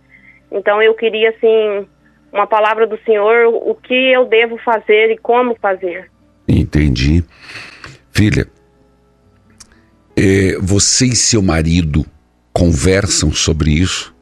Então 0.51 0.81
eu 0.81 0.96
queria 0.96 1.29
assim 1.29 1.88
uma 2.34 2.48
palavra 2.48 2.88
do 2.88 2.98
Senhor, 3.05 3.48
o 3.48 3.75
que 3.75 3.93
eu 3.93 4.25
devo 4.25 4.58
fazer 4.58 5.12
e 5.12 5.17
como 5.17 5.55
fazer. 5.55 6.10
Entendi. 6.48 7.24
Filha, 8.12 8.48
é, 10.21 10.57
você 10.61 11.05
e 11.07 11.15
seu 11.15 11.41
marido 11.41 12.05
conversam 12.53 13.31
sobre 13.31 13.71
isso? 13.71 14.15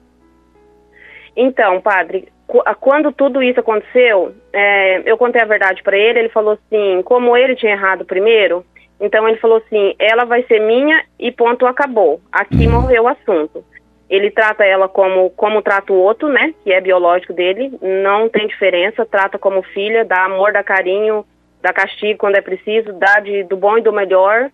Então, 1.35 1.81
padre, 1.81 2.29
qu- 2.47 2.63
quando 2.79 3.11
tudo 3.11 3.43
isso 3.43 3.59
aconteceu, 3.59 4.33
é, 4.53 5.01
eu 5.09 5.17
contei 5.17 5.41
a 5.41 5.45
verdade 5.45 5.83
para 5.83 5.97
ele. 5.97 6.19
Ele 6.19 6.29
falou 6.29 6.53
assim: 6.53 7.01
como 7.03 7.35
ele 7.35 7.55
tinha 7.55 7.73
errado 7.73 8.05
primeiro, 8.05 8.65
então 8.99 9.27
ele 9.27 9.37
falou 9.37 9.57
assim: 9.57 9.93
ela 9.99 10.25
vai 10.25 10.43
ser 10.43 10.59
minha 10.59 11.03
e 11.19 11.31
ponto, 11.31 11.65
acabou. 11.65 12.21
Aqui 12.31 12.67
morreu 12.67 13.03
o 13.03 13.07
assunto. 13.07 13.63
Ele 14.09 14.31
trata 14.31 14.65
ela 14.65 14.87
como, 14.89 15.29
como 15.31 15.61
trata 15.61 15.93
o 15.93 15.97
outro, 15.97 16.29
né? 16.29 16.53
Que 16.63 16.73
é 16.73 16.81
biológico 16.81 17.31
dele, 17.31 17.71
não 17.81 18.27
tem 18.27 18.47
diferença. 18.47 19.05
Trata 19.05 19.37
como 19.37 19.61
filha, 19.61 20.03
dá 20.03 20.25
amor, 20.25 20.51
dá 20.51 20.63
carinho, 20.63 21.23
dá 21.61 21.71
castigo 21.71 22.17
quando 22.17 22.35
é 22.35 22.41
preciso, 22.41 22.91
dá 22.93 23.19
de, 23.19 23.43
do 23.43 23.55
bom 23.55 23.77
e 23.77 23.81
do 23.81 23.93
melhor. 23.93 24.49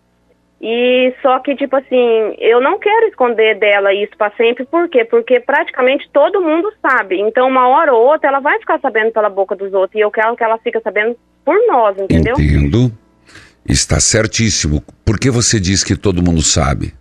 E 0.62 1.14
só 1.22 1.40
que, 1.40 1.56
tipo 1.56 1.76
assim, 1.76 2.36
eu 2.40 2.62
não 2.62 2.80
quero 2.80 3.08
esconder 3.08 3.60
dela 3.60 3.94
isso 3.94 4.14
pra 4.18 4.32
sempre, 4.32 4.66
por 4.66 4.90
quê? 4.90 5.04
Porque 5.04 5.40
praticamente 5.40 6.10
todo 6.12 6.42
mundo 6.42 6.72
sabe. 6.82 7.20
Então, 7.20 7.48
uma 7.48 7.68
hora 7.68 7.94
ou 7.94 8.06
outra, 8.06 8.30
ela 8.30 8.40
vai 8.40 8.58
ficar 8.60 8.80
sabendo 8.80 9.12
pela 9.12 9.30
boca 9.30 9.56
dos 9.56 9.74
outros. 9.74 9.96
E 9.96 10.00
eu 10.00 10.10
quero 10.10 10.36
que 10.36 10.44
ela 10.44 10.58
fique 10.58 10.80
sabendo 10.80 11.16
por 11.44 11.56
nós, 11.68 11.98
entendeu? 11.98 12.36
Entendo. 12.40 12.92
Está 13.68 14.00
certíssimo. 14.00 14.82
Por 15.06 15.20
que 15.20 15.30
você 15.30 15.60
diz 15.60 15.84
que 15.84 15.96
todo 15.96 16.24
mundo 16.24 16.42
sabe? 16.42 16.94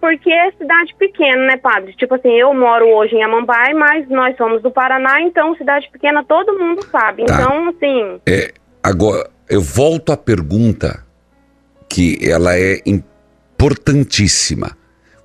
Porque 0.00 0.32
é 0.32 0.50
cidade 0.52 0.94
pequena, 0.98 1.46
né, 1.46 1.56
padre? 1.58 1.94
Tipo 1.94 2.16
assim, 2.16 2.32
eu 2.32 2.52
moro 2.52 2.88
hoje 2.88 3.14
em 3.14 3.22
Amambai, 3.22 3.72
mas 3.72 4.08
nós 4.08 4.36
somos 4.36 4.60
do 4.60 4.70
Paraná, 4.70 5.20
então 5.20 5.54
cidade 5.54 5.88
pequena 5.92 6.24
todo 6.24 6.58
mundo 6.58 6.84
sabe. 6.90 7.24
Tá. 7.24 7.34
Então, 7.34 7.68
assim, 7.68 8.20
É, 8.26 8.52
agora, 8.82 9.30
eu 9.48 9.60
volto 9.60 10.10
à 10.10 10.16
pergunta 10.16 11.04
que 11.92 12.18
ela 12.22 12.56
é 12.58 12.80
importantíssima. 12.86 14.74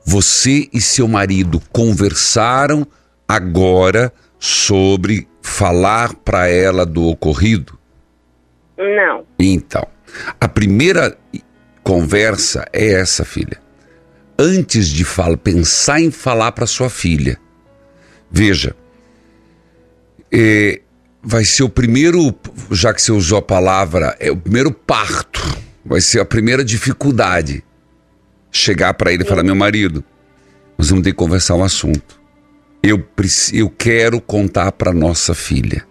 Você 0.05 0.67
e 0.73 0.81
seu 0.81 1.07
marido 1.07 1.61
conversaram 1.71 2.85
agora 3.25 4.11
sobre 4.37 5.29
falar 5.41 6.13
para 6.13 6.49
ela 6.49 6.85
do 6.85 7.05
ocorrido? 7.05 7.79
não. 8.77 9.25
Então, 9.39 9.87
a 10.39 10.47
primeira 10.47 11.17
conversa 11.83 12.65
é 12.73 12.91
essa, 12.91 13.23
filha. 13.23 13.59
Antes 14.37 14.89
de 14.89 15.05
falar, 15.05 15.37
pensar 15.37 16.01
em 16.01 16.11
falar 16.11 16.51
para 16.51 16.67
sua 16.67 16.89
filha. 16.89 17.39
Veja, 18.29 18.75
é, 20.31 20.81
vai 21.23 21.43
ser 21.43 21.63
o 21.63 21.69
primeiro, 21.69 22.35
já 22.69 22.93
que 22.93 23.01
você 23.01 23.11
usou 23.11 23.39
a 23.39 23.41
palavra, 23.41 24.15
é 24.19 24.29
o 24.29 24.37
primeiro 24.37 24.71
parto. 24.71 25.66
Vai 25.87 26.01
ser 26.01 26.19
a 26.19 26.25
primeira 26.25 26.63
dificuldade. 26.63 27.63
Chegar 28.51 28.93
para 28.93 29.11
ele 29.11 29.23
e 29.23 29.25
falar: 29.25 29.43
meu 29.43 29.55
marido, 29.55 30.03
nós 30.77 30.89
vamos 30.89 31.03
ter 31.03 31.11
que 31.11 31.17
conversar 31.17 31.55
um 31.55 31.63
assunto. 31.63 32.19
Eu, 32.83 33.03
eu 33.53 33.69
quero 33.69 34.21
contar 34.21 34.71
para 34.71 34.93
nossa 34.93 35.33
filha. 35.33 35.85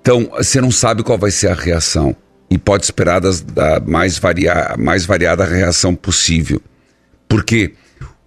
Então, 0.00 0.30
você 0.36 0.60
não 0.60 0.70
sabe 0.70 1.02
qual 1.02 1.18
vai 1.18 1.30
ser 1.30 1.48
a 1.48 1.54
reação. 1.54 2.14
E 2.50 2.58
pode 2.58 2.84
esperar 2.84 3.20
das, 3.20 3.40
da 3.40 3.80
mais, 3.80 4.18
varia, 4.18 4.74
mais 4.78 5.04
variada 5.06 5.44
reação 5.44 5.94
possível. 5.94 6.60
Porque 7.28 7.72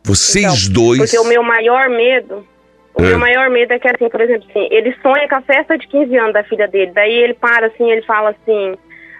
vocês 0.04 0.64
Então, 0.64 0.74
dois. 0.74 1.00
Porque 1.00 1.18
o 1.20 1.26
meu 1.26 1.44
maior 1.44 1.88
medo, 1.90 2.46
o 2.96 3.04
É. 3.04 3.10
meu 3.10 3.20
maior 3.20 3.50
medo 3.50 3.74
é 3.74 3.80
que, 3.80 3.88
assim, 3.88 4.10
por 4.10 4.20
exemplo, 4.22 4.48
assim, 4.50 4.68
ele 4.72 4.94
sonha 5.02 5.28
com 5.30 5.36
a 5.36 5.42
festa 5.42 5.78
de 5.78 5.88
15 5.88 6.18
anos 6.18 6.34
da 6.34 6.44
filha 6.44 6.68
dele. 6.68 6.92
Daí 6.94 7.14
ele 7.14 7.36
para 7.36 7.68
assim, 7.68 7.90
ele 7.92 8.02
fala 8.04 8.32
assim, 8.32 8.76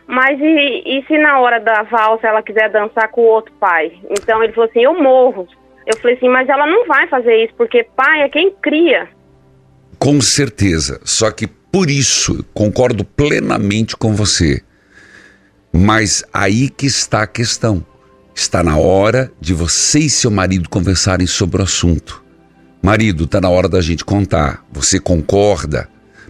mas 0.08 0.40
e, 0.40 0.84
e 0.86 1.06
se 1.06 1.18
na 1.18 1.40
hora 1.40 1.60
da 1.60 1.84
valsa 1.84 2.28
ela 2.28 2.42
quiser 2.42 2.72
dançar 2.72 3.10
com 3.10 3.22
o 3.22 3.26
outro 3.26 3.54
pai? 3.60 3.92
Então 4.10 4.42
ele 4.42 4.54
falou 4.54 4.70
assim, 4.70 4.82
eu 4.82 5.00
morro. 5.00 5.48
Eu 5.86 5.98
falei 5.98 6.16
assim, 6.16 6.30
mas 6.30 6.48
ela 6.48 6.66
não 6.66 6.88
vai 6.88 7.08
fazer 7.08 7.44
isso, 7.44 7.54
porque 7.56 7.84
pai 7.96 8.22
é 8.22 8.30
quem 8.30 8.52
cria. 8.52 9.08
Com 10.00 10.22
certeza. 10.22 11.00
Só 11.04 11.30
que 11.30 11.48
por 11.48 11.90
isso, 11.90 12.46
concordo 12.54 13.04
plenamente 13.04 13.96
com 13.96 14.16
você. 14.16 14.62
Mas 15.72 16.24
aí 16.34 16.70
que 16.70 16.86
está 16.86 17.24
a 17.24 17.28
questão. 17.28 17.86
Está 18.34 18.64
na 18.64 18.78
hora 18.78 19.32
de 19.42 19.54
você 19.54 20.00
e 20.00 20.10
seu 20.10 20.32
marido 20.32 20.70
conversarem 20.70 21.28
sobre 21.28 21.60
o 21.60 21.64
assunto. 21.64 22.24
Marido, 22.82 23.26
está 23.26 23.42
na 23.42 23.50
hora 23.50 23.68
da 23.68 23.82
gente 23.82 24.06
contar. 24.06 24.64
Você 24.72 25.00
concorda? 25.00 25.90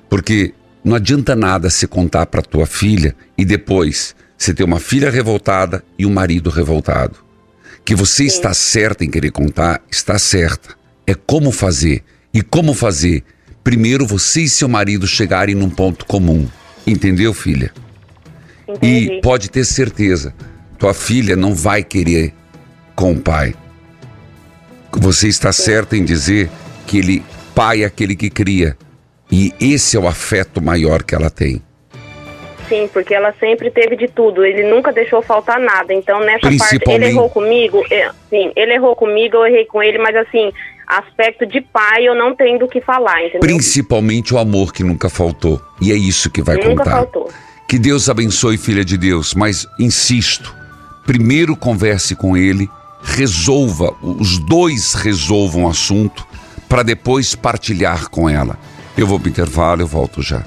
Porque 0.10 0.54
não 0.88 0.96
adianta 0.96 1.36
nada 1.36 1.70
se 1.70 1.86
contar 1.86 2.26
para 2.28 2.42
tua 2.42 2.66
filha 2.66 3.14
e 3.38 3.44
depois 3.44 4.16
você 4.38 4.54
ter 4.54 4.64
uma 4.64 4.80
filha 4.80 5.12
revoltada 5.12 5.84
e 6.00 6.06
um 6.06 6.14
marido 6.14 6.50
revoltado. 6.50 7.18
Que 7.84 7.94
você 7.94 8.24
está 8.24 8.54
certa 8.54 9.04
em 9.04 9.10
querer 9.10 9.32
contar, 9.32 9.82
está 9.92 10.18
certa. 10.18 10.76
É 11.06 11.14
como 11.14 11.52
fazer. 11.52 12.06
E 12.34 12.42
como 12.42 12.74
fazer? 12.74 13.22
Primeiro 13.66 14.08
você 14.08 14.44
e 14.44 14.50
seu 14.50 14.70
marido 14.70 15.06
chegarem 15.06 15.56
num 15.56 15.70
ponto 15.70 16.06
comum. 16.06 16.48
Entendeu, 16.86 17.34
filha? 17.34 17.74
Entendi. 18.66 19.18
E 19.18 19.22
pode 19.22 19.50
ter 19.50 19.66
certeza, 19.66 20.34
tua 20.80 20.94
filha 20.94 21.36
não 21.36 21.54
vai 21.54 21.84
querer 21.84 22.34
com 22.96 23.12
o 23.12 23.20
pai. 23.20 23.54
Você 24.94 25.28
está 25.28 25.52
certa 25.52 25.98
em 25.98 26.06
dizer 26.06 26.50
que 26.86 27.00
ele 27.00 27.24
pai 27.54 27.84
é 27.84 27.86
aquele 27.86 28.16
que 28.16 28.30
cria 28.30 28.78
E 29.32 29.54
esse 29.60 29.98
é 29.98 30.00
o 30.00 30.08
afeto 30.08 30.62
maior 30.62 31.04
que 31.04 31.14
ela 31.14 31.30
tem. 31.30 31.62
Sim, 32.68 32.90
porque 32.92 33.14
ela 33.14 33.34
sempre 33.40 33.72
teve 33.72 33.96
de 33.96 34.08
tudo. 34.08 34.46
Ele 34.46 34.64
nunca 34.70 34.92
deixou 34.92 35.22
faltar 35.22 35.60
nada. 35.60 35.94
Então, 35.94 36.20
nessa 36.20 36.50
parte, 36.58 36.80
ele 36.90 37.06
errou 37.06 37.30
comigo. 37.30 37.84
É, 37.90 38.10
sim, 38.30 38.52
ele 38.56 38.74
errou 38.74 38.96
comigo, 38.96 39.38
eu 39.38 39.48
errei 39.48 39.66
com 39.66 39.82
ele, 39.82 39.98
mas 39.98 40.16
assim, 40.16 40.52
aspecto 40.86 41.46
de 41.46 41.62
pai 41.62 42.08
eu 42.08 42.16
não 42.16 42.36
tenho 42.36 42.60
do 42.60 42.68
que 42.68 42.82
falar, 42.82 43.22
entendeu? 43.22 43.42
Principalmente 43.42 44.34
o 44.34 44.38
amor 44.38 44.74
que 44.74 44.84
nunca 44.84 45.10
faltou. 45.10 45.62
E 45.82 45.92
é 45.92 45.96
isso 45.96 46.30
que 46.30 46.42
vai 46.42 46.56
nunca 46.58 46.84
contar. 46.84 46.92
faltou. 46.92 47.30
Que 47.68 47.78
Deus 47.78 48.10
abençoe, 48.10 48.58
filha 48.58 48.84
de 48.84 48.98
Deus, 48.98 49.34
mas 49.34 49.68
insisto, 49.78 50.56
primeiro 51.06 51.56
converse 51.56 52.16
com 52.16 52.38
ele, 52.38 52.70
resolva, 53.02 53.94
os 54.02 54.40
dois 54.40 54.94
resolvam 54.94 55.66
o 55.66 55.70
assunto 55.70 56.26
para 56.70 56.84
depois 56.84 57.36
partilhar 57.36 58.10
com 58.10 58.30
ela. 58.30 58.58
Eu 58.98 59.06
vou 59.06 59.20
para 59.20 59.28
o 59.28 59.30
intervalo, 59.30 59.82
eu 59.82 59.88
volto 59.88 60.22
já. 60.24 60.44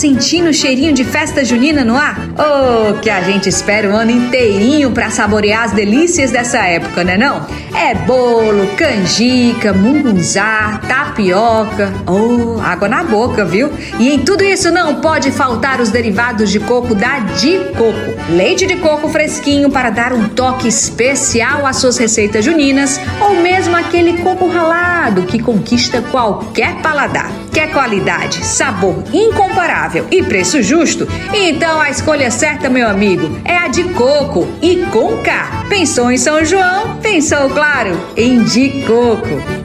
Sentindo 0.00 0.48
o 0.48 0.54
cheirinho 0.54 0.94
de 0.94 1.04
festa 1.04 1.44
junina 1.44 1.84
no 1.84 1.94
ar? 1.94 2.18
Oh, 2.38 2.98
que 3.00 3.10
a 3.10 3.20
gente 3.20 3.50
espera 3.50 3.86
o 3.86 3.94
ano 3.94 4.10
inteirinho 4.10 4.92
para 4.92 5.10
saborear 5.10 5.64
as 5.64 5.72
delícias 5.72 6.30
dessa 6.30 6.58
época, 6.60 7.04
né 7.04 7.18
não? 7.18 7.46
É 7.74 7.94
bolo, 7.94 8.66
canjica, 8.76 9.74
mungunzá, 9.74 10.80
tapioca. 10.88 11.92
Oh, 12.06 12.58
água 12.62 12.88
na 12.88 13.04
boca, 13.04 13.44
viu? 13.44 13.70
E 13.98 14.08
em 14.08 14.20
tudo 14.20 14.42
isso 14.42 14.72
não 14.72 15.02
pode 15.02 15.30
faltar 15.30 15.82
os 15.82 15.90
derivados 15.90 16.50
de 16.50 16.60
coco 16.60 16.94
da 16.94 17.18
Di 17.18 17.58
Coco. 17.76 18.32
Leite 18.32 18.66
de 18.66 18.76
coco 18.76 19.06
fresquinho 19.10 19.70
para 19.70 19.90
dar 19.90 20.14
um 20.14 20.30
toque 20.30 20.66
especial 20.66 21.66
às 21.66 21.76
suas 21.76 21.98
receitas 21.98 22.42
juninas 22.42 22.98
ou 23.20 23.34
mesmo 23.42 23.76
aquele 23.76 24.22
coco 24.22 24.48
ralado 24.48 25.24
que 25.24 25.38
conquista 25.38 26.00
qualquer 26.00 26.76
paladar. 26.76 27.39
Quer 27.52 27.72
qualidade, 27.72 28.44
sabor 28.44 29.02
incomparável 29.12 30.06
e 30.10 30.22
preço 30.22 30.62
justo? 30.62 31.06
Então 31.34 31.80
a 31.80 31.90
escolha 31.90 32.30
certa, 32.30 32.70
meu 32.70 32.88
amigo, 32.88 33.40
é 33.44 33.56
a 33.56 33.68
de 33.68 33.84
coco 33.94 34.46
e 34.62 34.76
com 34.86 35.18
K. 35.22 35.66
Pensou 35.68 36.10
em 36.10 36.16
São 36.16 36.44
João? 36.44 36.96
Pensou, 36.98 37.50
claro, 37.50 37.98
em 38.16 38.44
de 38.44 38.84
coco. 38.86 39.59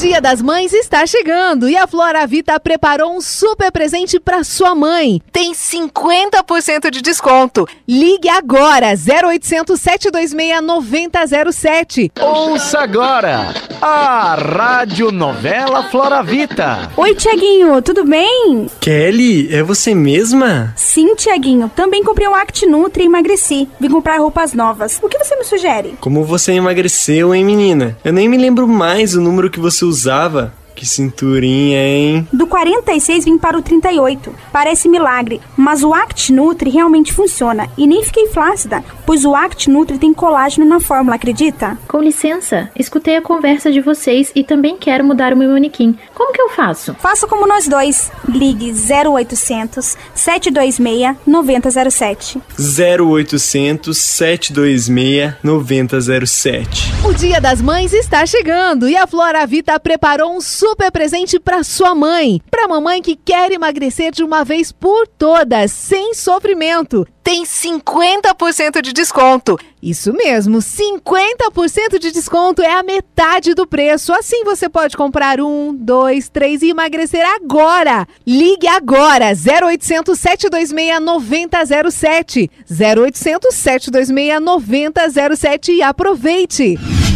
O 0.00 0.02
Dia 0.02 0.18
das 0.18 0.40
Mães 0.40 0.72
está 0.72 1.06
chegando 1.06 1.68
e 1.68 1.76
a 1.76 1.86
Flora 1.86 2.26
Vita 2.26 2.58
preparou 2.58 3.14
um 3.14 3.20
super 3.20 3.70
presente 3.70 4.18
para 4.18 4.42
sua 4.42 4.74
mãe. 4.74 5.20
Tem 5.30 5.52
50% 5.52 6.90
de 6.90 7.02
desconto. 7.02 7.68
Ligue 7.86 8.30
agora 8.30 8.94
0800 8.94 9.78
726 9.78 10.62
9007. 10.62 12.12
Ouça 12.18 12.78
agora 12.78 13.52
a 13.82 14.34
Rádio 14.36 15.12
Novela 15.12 15.82
Flora 15.90 16.22
Vita. 16.22 16.90
Oi, 16.96 17.14
Tiaguinho, 17.14 17.82
tudo 17.82 18.02
bem? 18.06 18.70
Kelly, 18.80 19.54
é 19.54 19.62
você 19.62 19.94
mesma? 19.94 20.72
Sim, 20.76 21.14
Tiaguinho. 21.14 21.70
Também 21.76 22.02
comprei 22.02 22.26
um 22.26 22.34
Act 22.34 22.64
Nutri 22.64 23.02
e 23.02 23.06
emagreci. 23.06 23.68
Vim 23.78 23.90
comprar 23.90 24.18
roupas 24.18 24.54
novas. 24.54 24.98
O 25.02 25.10
que 25.10 25.18
você 25.18 25.36
me 25.36 25.44
sugere? 25.44 25.94
Como 26.00 26.24
você 26.24 26.52
emagreceu, 26.52 27.34
hein, 27.34 27.44
menina? 27.44 27.98
Eu 28.02 28.14
nem 28.14 28.30
me 28.30 28.38
lembro 28.38 28.66
mais 28.66 29.14
o 29.14 29.20
número 29.20 29.50
que 29.50 29.60
você 29.60 29.80
você 29.80 29.84
usava 29.90 30.52
que 30.74 30.86
cinturinha, 30.86 31.78
hein? 31.78 32.28
Do 32.32 32.46
46 32.46 33.24
vim 33.24 33.38
para 33.38 33.58
o 33.58 33.62
38. 33.62 34.34
Parece 34.52 34.88
milagre, 34.88 35.40
mas 35.56 35.82
o 35.82 35.92
Act 35.92 36.32
Nutri 36.32 36.70
realmente 36.70 37.12
funciona. 37.12 37.68
E 37.76 37.86
nem 37.86 38.02
fiquei 38.04 38.28
flácida, 38.28 38.82
pois 39.06 39.24
o 39.24 39.34
Act 39.34 39.68
Nutri 39.68 39.98
tem 39.98 40.12
colágeno 40.14 40.66
na 40.66 40.80
fórmula, 40.80 41.16
acredita? 41.16 41.78
Com 41.86 42.00
licença, 42.00 42.70
escutei 42.76 43.16
a 43.16 43.22
conversa 43.22 43.70
de 43.70 43.80
vocês 43.80 44.30
e 44.34 44.42
também 44.42 44.76
quero 44.76 45.04
mudar 45.04 45.32
o 45.32 45.36
meu 45.36 45.50
manequim. 45.50 45.96
Como 46.14 46.32
que 46.32 46.40
eu 46.40 46.50
faço? 46.50 46.94
Faça 46.94 47.26
como 47.26 47.46
nós 47.46 47.68
dois. 47.68 48.10
Ligue 48.28 48.72
0800 48.72 49.96
726 50.14 51.16
9007. 51.26 52.40
0800 52.58 53.96
726 53.96 55.34
9007. 55.42 56.92
O 57.04 57.12
Dia 57.12 57.40
das 57.40 57.60
Mães 57.60 57.92
está 57.92 58.24
chegando 58.26 58.88
e 58.88 58.96
a 58.96 59.06
Flora 59.06 59.46
Vita 59.46 59.78
preparou 59.80 60.36
um 60.36 60.40
super 60.60 60.92
presente 60.92 61.40
para 61.40 61.64
sua 61.64 61.94
mãe, 61.94 62.38
para 62.50 62.68
mamãe 62.68 63.00
que 63.00 63.16
quer 63.16 63.50
emagrecer 63.50 64.12
de 64.12 64.22
uma 64.22 64.44
vez 64.44 64.70
por 64.70 65.08
todas, 65.08 65.72
sem 65.72 66.12
sofrimento. 66.12 67.06
Tem 67.24 67.44
50% 67.44 68.82
de 68.82 68.92
desconto. 68.92 69.58
Isso 69.82 70.12
mesmo, 70.12 70.58
50% 70.58 71.98
de 71.98 72.10
desconto 72.10 72.60
é 72.60 72.72
a 72.72 72.82
metade 72.82 73.54
do 73.54 73.66
preço. 73.66 74.12
Assim 74.12 74.44
você 74.44 74.68
pode 74.68 74.98
comprar 74.98 75.40
um, 75.40 75.74
dois, 75.74 76.28
três 76.28 76.60
e 76.60 76.68
emagrecer 76.68 77.26
agora. 77.26 78.06
Ligue 78.26 78.68
agora, 78.68 79.28
0800 79.32 80.18
726 80.18 81.00
9007. 81.00 82.50
0800 82.70 83.54
726 83.54 84.42
9007 84.42 85.72
e 85.72 85.82
aproveite. 85.82 87.09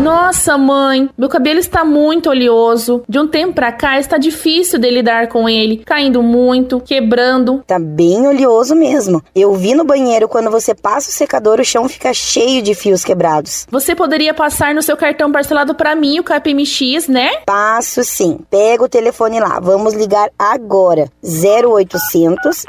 Nossa, 0.00 0.56
mãe, 0.56 1.10
meu 1.16 1.28
cabelo 1.28 1.60
está 1.60 1.84
muito 1.84 2.30
oleoso. 2.30 3.02
De 3.06 3.18
um 3.18 3.28
tempo 3.28 3.52
pra 3.52 3.70
cá 3.70 3.98
está 3.98 4.16
difícil 4.16 4.78
de 4.78 4.90
lidar 4.90 5.28
com 5.28 5.46
ele, 5.46 5.76
caindo 5.76 6.22
muito, 6.22 6.80
quebrando. 6.80 7.62
Tá 7.66 7.78
bem 7.78 8.26
oleoso 8.26 8.74
mesmo. 8.74 9.22
Eu 9.34 9.54
vi 9.54 9.74
no 9.74 9.84
banheiro 9.84 10.26
quando 10.26 10.50
você 10.50 10.74
passa 10.74 11.10
o 11.10 11.12
secador, 11.12 11.60
o 11.60 11.64
chão 11.64 11.86
fica 11.86 12.14
cheio 12.14 12.62
de 12.62 12.74
fios 12.74 13.04
quebrados. 13.04 13.66
Você 13.70 13.94
poderia 13.94 14.32
passar 14.32 14.74
no 14.74 14.82
seu 14.82 14.96
cartão 14.96 15.30
parcelado 15.30 15.74
para 15.74 15.94
mim, 15.94 16.18
o 16.18 16.24
KPMX, 16.24 17.06
né? 17.06 17.42
Passo 17.44 18.02
sim. 18.02 18.38
Pega 18.48 18.82
o 18.82 18.88
telefone 18.88 19.38
lá. 19.38 19.60
Vamos 19.60 19.92
ligar 19.92 20.30
agora. 20.38 21.10
0800 21.22 22.64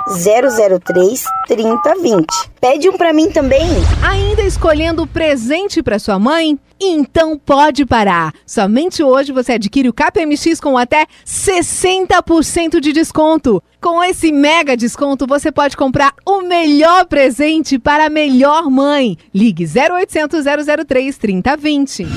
003 0.84 1.24
3020. 1.48 2.26
Pede 2.60 2.90
um 2.90 2.98
para 2.98 3.14
mim 3.14 3.30
também. 3.32 3.70
Ainda 4.06 4.42
escolhendo 4.42 5.08
presente 5.08 5.82
para 5.82 5.98
sua 5.98 6.20
mãe? 6.20 6.60
Então 6.84 7.38
pode 7.38 7.86
parar. 7.86 8.34
Somente 8.44 9.04
hoje 9.04 9.32
você 9.32 9.54
adquire 9.54 9.88
o 9.88 9.94
KPMX 9.94 10.60
com 10.60 10.76
até 10.76 11.06
60% 11.24 12.80
de 12.80 12.92
desconto. 12.92 13.62
Com 13.80 14.04
esse 14.04 14.32
mega 14.32 14.76
desconto, 14.76 15.28
você 15.28 15.52
pode 15.52 15.78
comprar 15.78 16.14
o 16.26 16.42
melhor 16.42 17.06
presente 17.06 17.78
para 17.78 18.08
a 18.08 18.10
melhor 18.10 18.70
mãe. 18.72 19.16
Ligue 19.32 19.66
0800 19.66 20.44
003 20.88 21.18
3020. 21.20 22.08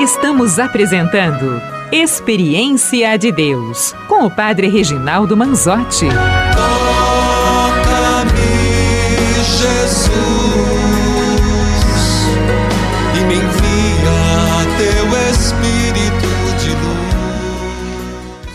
Estamos 0.00 0.58
apresentando 0.58 1.60
Experiência 1.92 3.16
de 3.16 3.30
Deus 3.30 3.94
com 4.08 4.24
o 4.26 4.30
Padre 4.30 4.68
Reginaldo 4.68 5.36
Manzotti. 5.36 6.06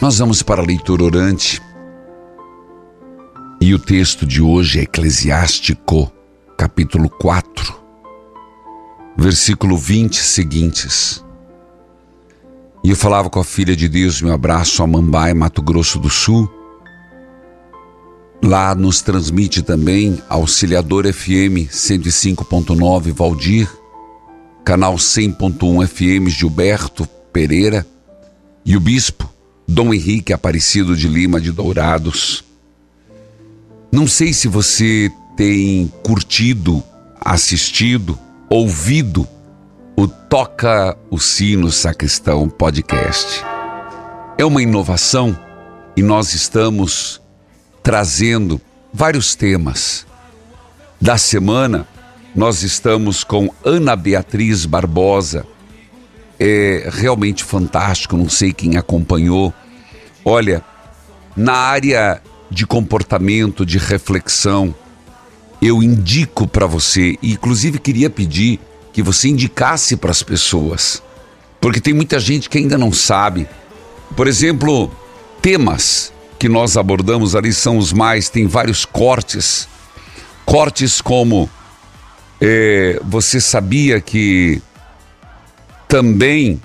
Nós 0.02 0.18
vamos 0.18 0.42
para 0.42 0.62
a 0.62 0.66
leitura 0.66 1.04
orante. 1.04 1.62
E 3.62 3.74
o 3.76 3.80
texto 3.80 4.26
de 4.26 4.42
hoje 4.42 4.80
é 4.80 4.84
Eclesiástico, 4.84 6.12
capítulo 6.58 7.10
4, 7.10 7.76
versículo 9.16 9.78
20 9.78 10.16
seguintes. 10.16 11.24
E 12.84 12.90
eu 12.90 12.96
falava 12.96 13.30
com 13.30 13.40
a 13.40 13.44
filha 13.44 13.76
de 13.76 13.88
Deus, 13.88 14.22
meu 14.22 14.34
abraço 14.34 14.82
a 14.82 14.88
Mambai, 14.88 15.34
Mato 15.34 15.62
Grosso 15.62 16.00
do 16.00 16.10
Sul. 16.10 16.50
Lá 18.42 18.74
nos 18.74 19.02
transmite 19.02 19.62
também 19.62 20.22
Auxiliador 20.30 21.12
FM 21.12 21.68
105.9 21.70 23.12
Valdir, 23.12 23.70
canal 24.64 24.96
100.1 24.96 25.86
FM 25.86 26.30
Gilberto 26.30 27.06
Pereira 27.34 27.86
e 28.66 28.78
o 28.78 28.80
Bispo 28.80 29.30
Dom 29.68 29.94
Henrique 29.94 30.32
Aparecido 30.32 30.96
de 30.96 31.08
Lima 31.08 31.40
de 31.40 31.52
Dourados. 31.52 32.44
Não 33.92 34.08
sei 34.08 34.32
se 34.32 34.48
você 34.48 35.12
tem 35.36 35.92
curtido, 36.02 36.82
assistido, 37.20 38.18
ouvido 38.50 39.28
o 39.98 40.08
Toca 40.08 40.98
o 41.12 41.20
Sino 41.20 41.70
Sacristão 41.72 42.48
podcast. 42.48 43.44
É 44.38 44.46
uma 44.46 44.62
inovação 44.62 45.38
e 45.96 46.02
nós 46.02 46.34
estamos 46.34 47.22
trazendo 47.84 48.60
vários 48.94 49.36
temas. 49.36 50.06
Da 51.00 51.18
semana, 51.18 51.88
nós 52.36 52.64
estamos 52.64 53.24
com 53.24 53.54
Ana 53.64 53.96
Beatriz 53.96 54.66
Barbosa, 54.66 55.46
é 56.40 56.90
realmente 56.92 57.44
fantástico. 57.44 58.16
Não 58.16 58.30
sei 58.30 58.54
quem 58.54 58.78
acompanhou. 58.78 59.54
Olha, 60.24 60.64
na 61.36 61.54
área 61.54 62.22
de 62.50 62.66
comportamento, 62.66 63.66
de 63.66 63.78
reflexão, 63.78 64.74
eu 65.62 65.84
indico 65.84 66.48
para 66.48 66.66
você, 66.66 67.18
e 67.22 67.34
inclusive 67.34 67.80
queria 67.80 68.10
pedir 68.10 68.60
que 68.94 69.04
você 69.04 69.28
indicasse 69.28 69.96
para 69.98 70.12
as 70.12 70.24
pessoas, 70.24 71.04
porque 71.60 71.82
tem 71.82 71.94
muita 71.94 72.20
gente 72.20 72.50
que 72.50 72.58
ainda 72.58 72.78
não 72.78 72.92
sabe. 72.92 73.48
Por 74.16 74.28
exemplo, 74.28 74.92
temas 75.42 76.12
que 76.40 76.48
nós 76.48 76.78
abordamos 76.78 77.36
ali 77.36 77.52
são 77.52 77.78
os 77.78 77.92
mais, 77.92 78.30
tem 78.30 78.48
vários 78.48 78.86
cortes. 78.86 79.68
Cortes 80.46 81.02
como 81.02 81.50
é, 82.40 82.98
você 83.04 83.42
sabia 83.42 84.00
que 84.00 84.62
também 85.86 86.62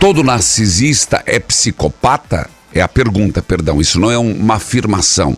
todo 0.00 0.24
narcisista 0.24 1.22
é 1.26 1.38
psicopata? 1.38 2.48
É 2.72 2.80
a 2.80 2.88
pergunta, 2.88 3.42
perdão. 3.42 3.80
Isso 3.80 4.00
não 4.00 4.10
é 4.10 4.16
uma 4.16 4.54
afirmação. 4.54 5.36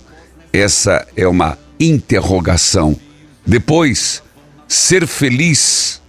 Essa 0.52 1.06
é 1.16 1.26
uma 1.26 1.58
interrogação. 1.78 2.96
Depois, 3.44 4.22
ser 4.68 5.06
feliz 5.06 6.00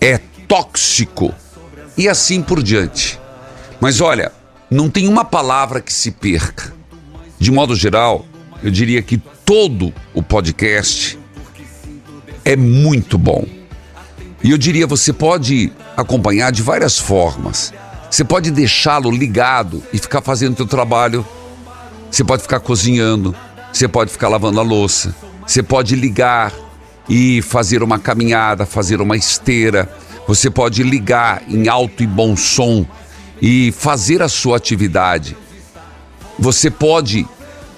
é 0.00 0.18
tóxico 0.46 1.34
e 2.00 2.08
assim 2.08 2.40
por 2.40 2.62
diante. 2.62 3.20
Mas 3.78 4.00
olha, 4.00 4.32
não 4.70 4.88
tem 4.88 5.06
uma 5.06 5.22
palavra 5.22 5.82
que 5.82 5.92
se 5.92 6.10
perca. 6.10 6.72
De 7.38 7.50
modo 7.50 7.76
geral, 7.76 8.24
eu 8.62 8.70
diria 8.70 9.02
que 9.02 9.18
todo 9.44 9.92
o 10.14 10.22
podcast 10.22 11.18
é 12.42 12.56
muito 12.56 13.18
bom. 13.18 13.44
E 14.42 14.50
eu 14.50 14.56
diria, 14.56 14.86
você 14.86 15.12
pode 15.12 15.70
acompanhar 15.94 16.50
de 16.50 16.62
várias 16.62 16.98
formas. 16.98 17.70
Você 18.10 18.24
pode 18.24 18.50
deixá-lo 18.50 19.10
ligado 19.10 19.82
e 19.92 19.98
ficar 19.98 20.22
fazendo 20.22 20.56
seu 20.56 20.66
trabalho. 20.66 21.26
Você 22.10 22.24
pode 22.24 22.42
ficar 22.42 22.60
cozinhando, 22.60 23.36
você 23.70 23.86
pode 23.86 24.10
ficar 24.10 24.28
lavando 24.28 24.58
a 24.58 24.62
louça, 24.62 25.14
você 25.46 25.62
pode 25.62 25.94
ligar 25.94 26.50
e 27.06 27.42
fazer 27.42 27.82
uma 27.82 27.98
caminhada, 27.98 28.64
fazer 28.64 29.02
uma 29.02 29.18
esteira. 29.18 29.86
Você 30.30 30.48
pode 30.48 30.84
ligar 30.84 31.42
em 31.48 31.66
alto 31.66 32.04
e 32.04 32.06
bom 32.06 32.36
som 32.36 32.86
e 33.42 33.72
fazer 33.72 34.22
a 34.22 34.28
sua 34.28 34.58
atividade. 34.58 35.36
Você 36.38 36.70
pode 36.70 37.26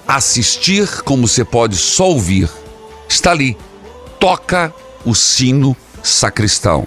assistir 0.07 1.01
como 1.01 1.27
você 1.27 1.43
pode 1.43 1.75
só 1.75 2.09
ouvir. 2.09 2.47
Está 3.09 3.31
ali. 3.31 3.57
Toca 4.19 4.71
o 5.03 5.15
sino 5.15 5.75
sacristão. 6.03 6.85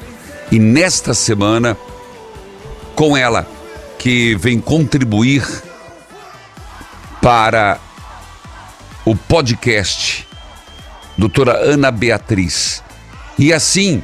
E 0.53 0.59
nesta 0.61 1.13
semana, 1.13 1.77
com 2.95 3.17
ela, 3.17 3.45
que 3.99 4.37
vem 4.37 4.61
contribuir 4.61 5.45
para 7.21 7.81
o 9.05 9.17
podcast, 9.17 10.29
doutora 11.19 11.57
Ana 11.57 11.91
Beatriz. 11.91 12.85
E 13.37 13.53
assim, 13.53 14.01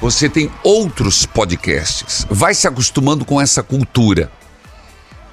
você 0.00 0.28
tem 0.28 0.50
outros 0.62 1.26
podcasts. 1.26 2.26
Vai 2.30 2.54
se 2.54 2.68
acostumando 2.68 3.24
com 3.24 3.40
essa 3.40 3.62
cultura. 3.62 4.30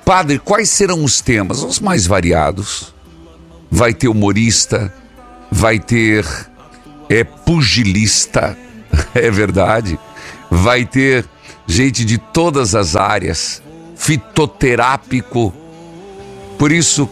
Padre, 0.04 0.39
quais 0.39 0.69
serão 0.69 1.04
os 1.04 1.21
temas? 1.21 1.63
Os 1.63 1.80
mais 1.80 2.06
variados. 2.06 2.93
Vai 3.69 3.93
ter 3.93 4.08
humorista, 4.08 4.93
vai 5.51 5.80
ter 5.80 6.25
é 7.10 7.23
pugilista, 7.23 8.58
é 9.13 9.30
verdade. 9.30 9.99
Vai 10.49 10.86
ter 10.86 11.25
gente 11.67 12.06
de 12.06 12.17
todas 12.17 12.75
as 12.75 12.95
áreas, 12.95 13.62
fitoterápico. 13.95 15.54
Por 16.58 16.71
isso, 16.71 17.10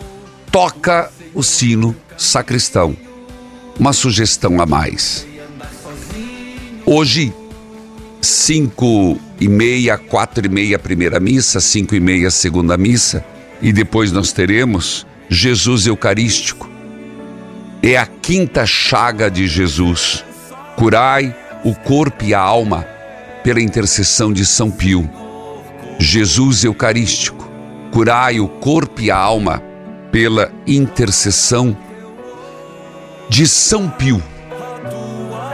toca 0.51 1.11
o 1.33 1.43
sino 1.43 1.95
sacristão. 2.17 2.95
Uma 3.79 3.93
sugestão 3.93 4.61
a 4.61 4.65
mais. 4.65 5.25
Hoje, 6.85 7.33
cinco 8.23 9.17
e 9.39 9.47
meia, 9.49 9.97
quatro 9.97 10.45
e 10.45 10.49
meia 10.49 10.79
primeira 10.79 11.19
missa, 11.19 11.59
cinco 11.59 11.93
e 11.93 11.99
meia 11.99 12.31
segunda 12.31 12.77
missa, 12.77 13.23
e 13.61 13.73
depois 13.73 14.11
nós 14.11 14.31
teremos 14.31 15.05
Jesus 15.29 15.85
Eucarístico. 15.85 16.69
É 17.81 17.97
a 17.97 18.05
quinta 18.05 18.65
chaga 18.65 19.29
de 19.29 19.45
Jesus. 19.45 20.23
Curai 20.77 21.35
o 21.65 21.75
corpo 21.75 22.23
e 22.23 22.33
a 22.33 22.39
alma 22.39 22.87
pela 23.43 23.61
intercessão 23.61 24.31
de 24.31 24.45
São 24.45 24.71
Pio. 24.71 25.09
Jesus 25.99 26.63
Eucarístico, 26.63 27.49
curai 27.91 28.39
o 28.39 28.47
corpo 28.47 29.01
e 29.01 29.11
a 29.11 29.17
alma 29.17 29.61
pela 30.11 30.51
intercessão 30.65 31.75
de 33.27 33.45
São 33.47 33.89
Pio. 33.89 34.23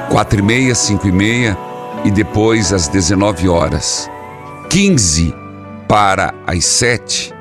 Quatro 0.10 0.39
e 0.39 0.43
meia, 0.43 0.75
cinco 0.75 1.08
e 1.08 1.12
meia 1.12 1.68
e 2.03 2.12
depois 2.12 2.71
às 2.73 2.88
19 2.88 3.47
horas. 3.49 4.09
15 4.69 5.33
para 5.88 6.33
as 6.45 6.63
7, 6.65 7.33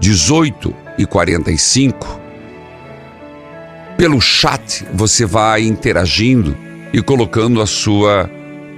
18 0.00 0.74
e 0.98 1.06
45. 1.06 2.20
Pelo 3.96 4.20
chat 4.20 4.86
você 4.92 5.24
vai 5.24 5.62
interagindo 5.62 6.56
e 6.92 7.02
colocando 7.02 7.60
a 7.60 7.66
sua 7.66 8.30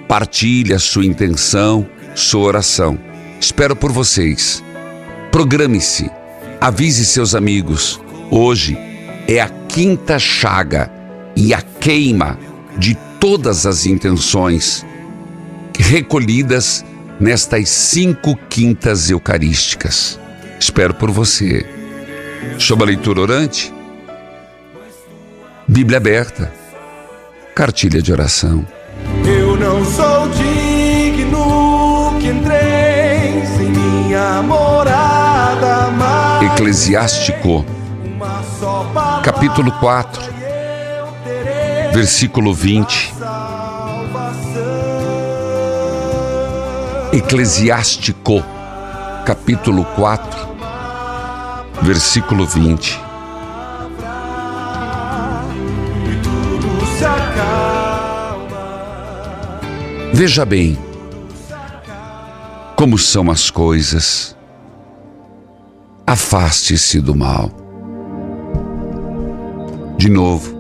partilha, 0.09 0.79
sua 0.79 1.05
intenção, 1.05 1.87
sua 2.15 2.43
oração. 2.43 2.99
Espero 3.41 3.77
por 3.77 3.93
vocês. 3.93 4.63
Programe-se, 5.31 6.11
avise 6.61 7.07
seus 7.07 7.35
amigos. 7.35 8.01
Hoje 8.31 8.77
é 9.29 9.41
a 9.41 9.49
quinta 9.49 10.19
chaga 10.19 10.91
e 11.37 11.55
a 11.55 11.63
queima 11.63 12.39
de 12.77 12.97
todas 13.21 13.67
as 13.67 13.87
intenções 13.87 14.85
recolhidas 15.81 16.85
nestas 17.19 17.69
cinco 17.69 18.37
quintas 18.49 19.11
eucarísticas. 19.11 20.19
Espero 20.59 20.95
por 20.95 21.11
você. 21.11 21.67
Sob 22.59 22.83
a 22.83 22.87
leitura 22.87 23.21
orante, 23.21 23.73
Bíblia 25.69 25.99
aberta, 25.99 26.53
cartilha 27.55 28.03
de 28.03 28.13
oração. 28.13 28.67
Eu 29.25 29.57
não 29.57 29.85
sou 29.85 30.29
digno 30.31 32.19
que 32.19 32.29
entreis 32.29 33.61
em 33.61 33.71
minha 33.71 34.43
morada. 34.43 35.21
Eclesiástico, 36.55 37.65
capítulo 39.23 39.71
4, 39.73 40.23
versículo 41.93 42.53
20. 42.53 43.15
Eclesiástico, 47.13 48.41
capítulo 49.27 49.85
4, 49.97 50.49
versículo 51.83 52.47
20. 52.47 53.01
Veja 60.13 60.45
bem 60.45 60.79
como 62.77 62.97
são 62.97 63.29
as 63.29 63.51
coisas. 63.51 64.37
Afaste-se 66.07 67.01
do 67.01 67.17
mal. 67.17 67.51
De 69.99 70.09
novo. 70.09 70.55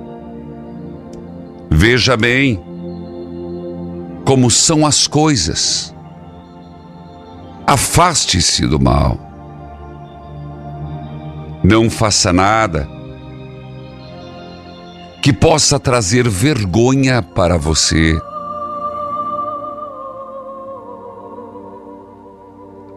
Veja 1.70 2.16
bem 2.16 2.60
como 4.24 4.50
são 4.50 4.84
as 4.84 5.06
coisas. 5.06 5.94
Afaste-se 7.72 8.66
do 8.66 8.80
mal. 8.80 9.16
Não 11.62 11.88
faça 11.88 12.33
nada 12.33 12.88
que 15.22 15.33
possa 15.33 15.78
trazer 15.78 16.28
vergonha 16.28 17.22
para 17.22 17.56
você. 17.56 18.20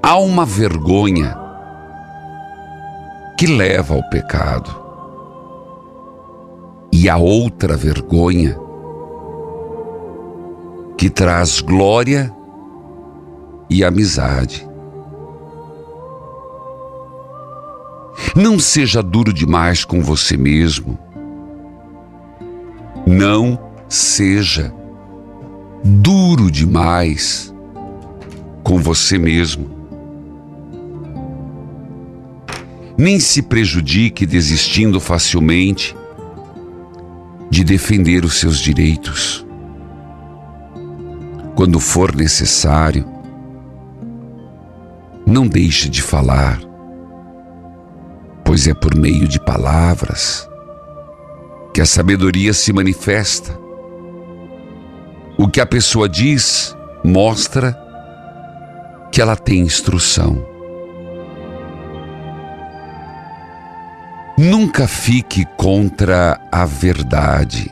Há 0.02 0.18
uma 0.18 0.44
vergonha 0.44 1.38
que 3.38 3.46
leva 3.46 3.94
ao 3.94 4.02
pecado. 4.10 4.76
E 6.92 7.08
a 7.08 7.18
outra 7.18 7.78
vergonha 7.78 8.58
que 10.98 11.12
traz 11.12 11.62
glória 11.62 12.36
e 13.74 13.84
amizade. 13.84 14.68
Não 18.36 18.60
seja 18.60 19.02
duro 19.02 19.34
demais 19.34 19.84
com 19.84 20.00
você 20.00 20.38
mesmo. 20.38 20.96
Não 23.08 23.60
seja 23.90 24.72
duro 25.84 26.52
demais 26.52 27.52
com 28.64 28.78
você 28.78 29.18
mesmo. 29.18 29.72
Nem 32.96 33.20
se 33.20 33.42
prejudique 33.42 34.24
desistindo 34.24 35.00
facilmente 35.00 35.96
de 37.50 37.64
defender 37.64 38.24
os 38.24 38.40
seus 38.40 38.60
direitos. 38.60 39.44
Quando 41.56 41.80
for 41.80 42.16
necessário, 42.16 43.13
não 45.26 45.48
deixe 45.48 45.90
de 45.90 46.02
falar, 46.02 46.60
pois 48.44 48.68
é 48.68 48.74
por 48.74 48.96
meio 48.96 49.28
de 49.28 49.40
palavras 49.40 50.48
que 51.74 51.82
a 51.82 51.86
sabedoria 51.86 52.54
se 52.54 52.72
manifesta. 52.72 53.58
O 55.38 55.48
que 55.48 55.60
a 55.60 55.66
pessoa 55.66 56.08
diz 56.08 56.76
mostra 57.04 57.78
que 59.12 59.22
ela 59.22 59.36
tem 59.36 59.62
instrução. 59.62 60.46
Nunca 64.38 64.88
fique 64.88 65.46
contra 65.58 66.40
a 66.52 66.66
verdade. 66.66 67.72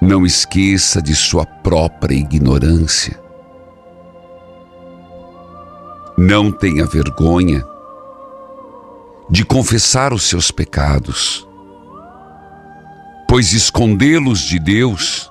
Não 0.00 0.24
esqueça 0.24 1.02
de 1.02 1.14
sua 1.14 1.44
própria 1.44 2.14
ignorância. 2.14 3.18
Não 6.20 6.50
tenha 6.50 6.84
vergonha 6.84 7.64
de 9.30 9.44
confessar 9.44 10.12
os 10.12 10.24
seus 10.24 10.50
pecados, 10.50 11.46
pois 13.28 13.52
escondê-los 13.52 14.40
de 14.40 14.58
Deus 14.58 15.30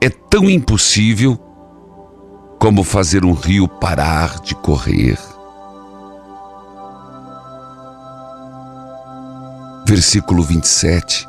é 0.00 0.08
tão 0.08 0.48
impossível 0.48 1.38
como 2.58 2.82
fazer 2.82 3.22
um 3.22 3.34
rio 3.34 3.68
parar 3.68 4.40
de 4.40 4.54
correr. 4.54 5.18
Versículo 9.86 10.42
27. 10.42 11.28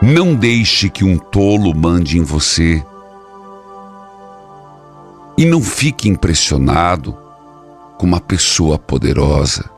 Não 0.00 0.36
deixe 0.36 0.88
que 0.88 1.04
um 1.04 1.18
tolo 1.18 1.74
mande 1.74 2.16
em 2.16 2.22
você. 2.22 2.86
E 5.36 5.44
não 5.44 5.60
fique 5.60 6.08
impressionado 6.08 7.16
com 7.98 8.06
uma 8.06 8.20
pessoa 8.20 8.78
poderosa. 8.78 9.70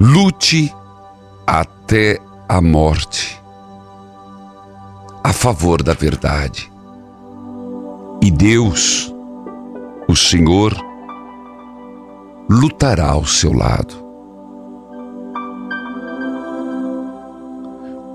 Lute 0.00 0.74
até 1.46 2.20
a 2.48 2.60
morte 2.60 3.38
a 5.28 5.32
favor 5.32 5.82
da 5.82 5.92
verdade. 5.92 6.72
E 8.22 8.30
Deus, 8.30 9.12
o 10.08 10.16
Senhor, 10.16 10.74
lutará 12.48 13.10
ao 13.10 13.26
seu 13.26 13.52
lado. 13.52 13.94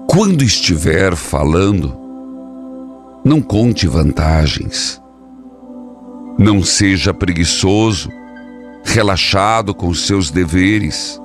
Quando 0.08 0.44
estiver 0.44 1.16
falando, 1.16 1.96
não 3.24 3.42
conte 3.42 3.88
vantagens. 3.88 5.02
Não 6.38 6.62
seja 6.62 7.14
preguiçoso, 7.14 8.10
relaxado 8.84 9.74
com 9.74 9.94
seus 9.94 10.30
deveres. 10.30 11.20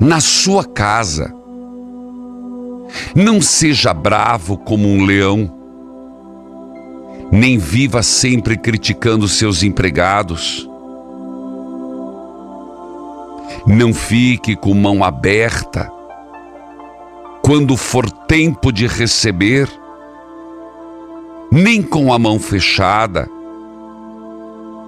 Na 0.00 0.20
sua 0.20 0.64
casa, 0.64 1.34
não 3.14 3.42
seja 3.42 3.92
bravo 3.92 4.56
como 4.56 4.88
um 4.88 5.04
leão, 5.04 5.54
nem 7.30 7.58
viva 7.58 8.02
sempre 8.02 8.56
criticando 8.56 9.28
seus 9.28 9.62
empregados. 9.62 10.66
Não 13.66 13.92
fique 13.92 14.56
com 14.56 14.72
mão 14.72 15.04
aberta 15.04 15.97
quando 17.48 17.78
for 17.78 18.10
tempo 18.10 18.70
de 18.70 18.86
receber, 18.86 19.66
nem 21.50 21.82
com 21.82 22.12
a 22.12 22.18
mão 22.18 22.38
fechada 22.38 23.26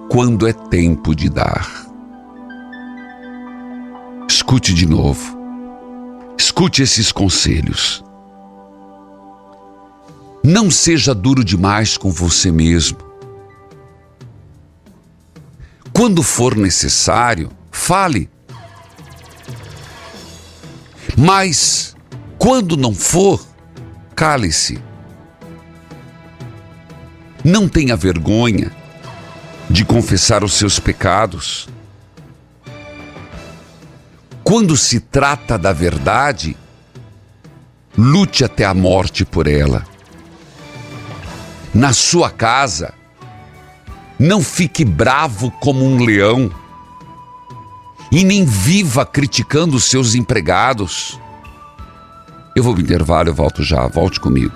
quando 0.07 0.47
é 0.47 0.53
tempo 0.53 1.15
de 1.15 1.27
dar. 1.27 1.87
Escute 4.29 4.75
de 4.75 4.85
novo. 4.85 5.35
Escute 6.37 6.83
esses 6.83 7.11
conselhos. 7.11 8.05
Não 10.43 10.69
seja 10.69 11.15
duro 11.15 11.43
demais 11.43 11.97
com 11.97 12.11
você 12.11 12.51
mesmo. 12.51 12.99
Quando 15.91 16.21
for 16.21 16.55
necessário, 16.55 17.49
fale. 17.71 18.29
Mas, 21.17 21.95
quando 22.41 22.75
não 22.75 22.91
for, 22.91 23.39
cale-se. 24.15 24.81
Não 27.45 27.69
tenha 27.69 27.95
vergonha 27.95 28.71
de 29.69 29.85
confessar 29.85 30.43
os 30.43 30.53
seus 30.53 30.79
pecados. 30.79 31.69
Quando 34.43 34.75
se 34.75 34.99
trata 34.99 35.55
da 35.55 35.71
verdade, 35.71 36.57
lute 37.95 38.43
até 38.43 38.65
a 38.65 38.73
morte 38.73 39.23
por 39.23 39.45
ela. 39.45 39.85
Na 41.71 41.93
sua 41.93 42.31
casa, 42.31 42.91
não 44.17 44.41
fique 44.41 44.83
bravo 44.83 45.51
como 45.59 45.85
um 45.85 46.03
leão 46.03 46.51
e 48.11 48.23
nem 48.23 48.43
viva 48.43 49.05
criticando 49.05 49.75
os 49.75 49.83
seus 49.83 50.15
empregados. 50.15 51.20
Eu 52.53 52.63
vou 52.63 52.75
me 52.75 52.81
intervalo, 52.81 53.29
eu 53.29 53.33
volto 53.33 53.63
já, 53.63 53.87
volte 53.87 54.19
comigo. 54.19 54.51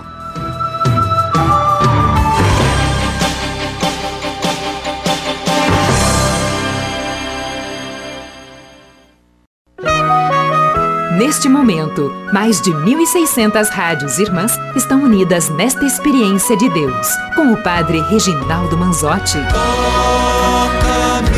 Neste 11.17 11.47
momento, 11.47 12.11
mais 12.33 12.59
de 12.61 12.71
1.600 12.71 13.69
rádios 13.69 14.19
irmãs 14.19 14.51
estão 14.75 15.01
unidas 15.01 15.49
nesta 15.49 15.85
experiência 15.85 16.57
de 16.57 16.67
Deus, 16.69 17.07
com 17.33 17.53
o 17.53 17.63
Padre 17.63 18.01
Reginaldo 18.01 18.75
Manzotti. 18.75 19.37
Toca-me, 19.53 21.31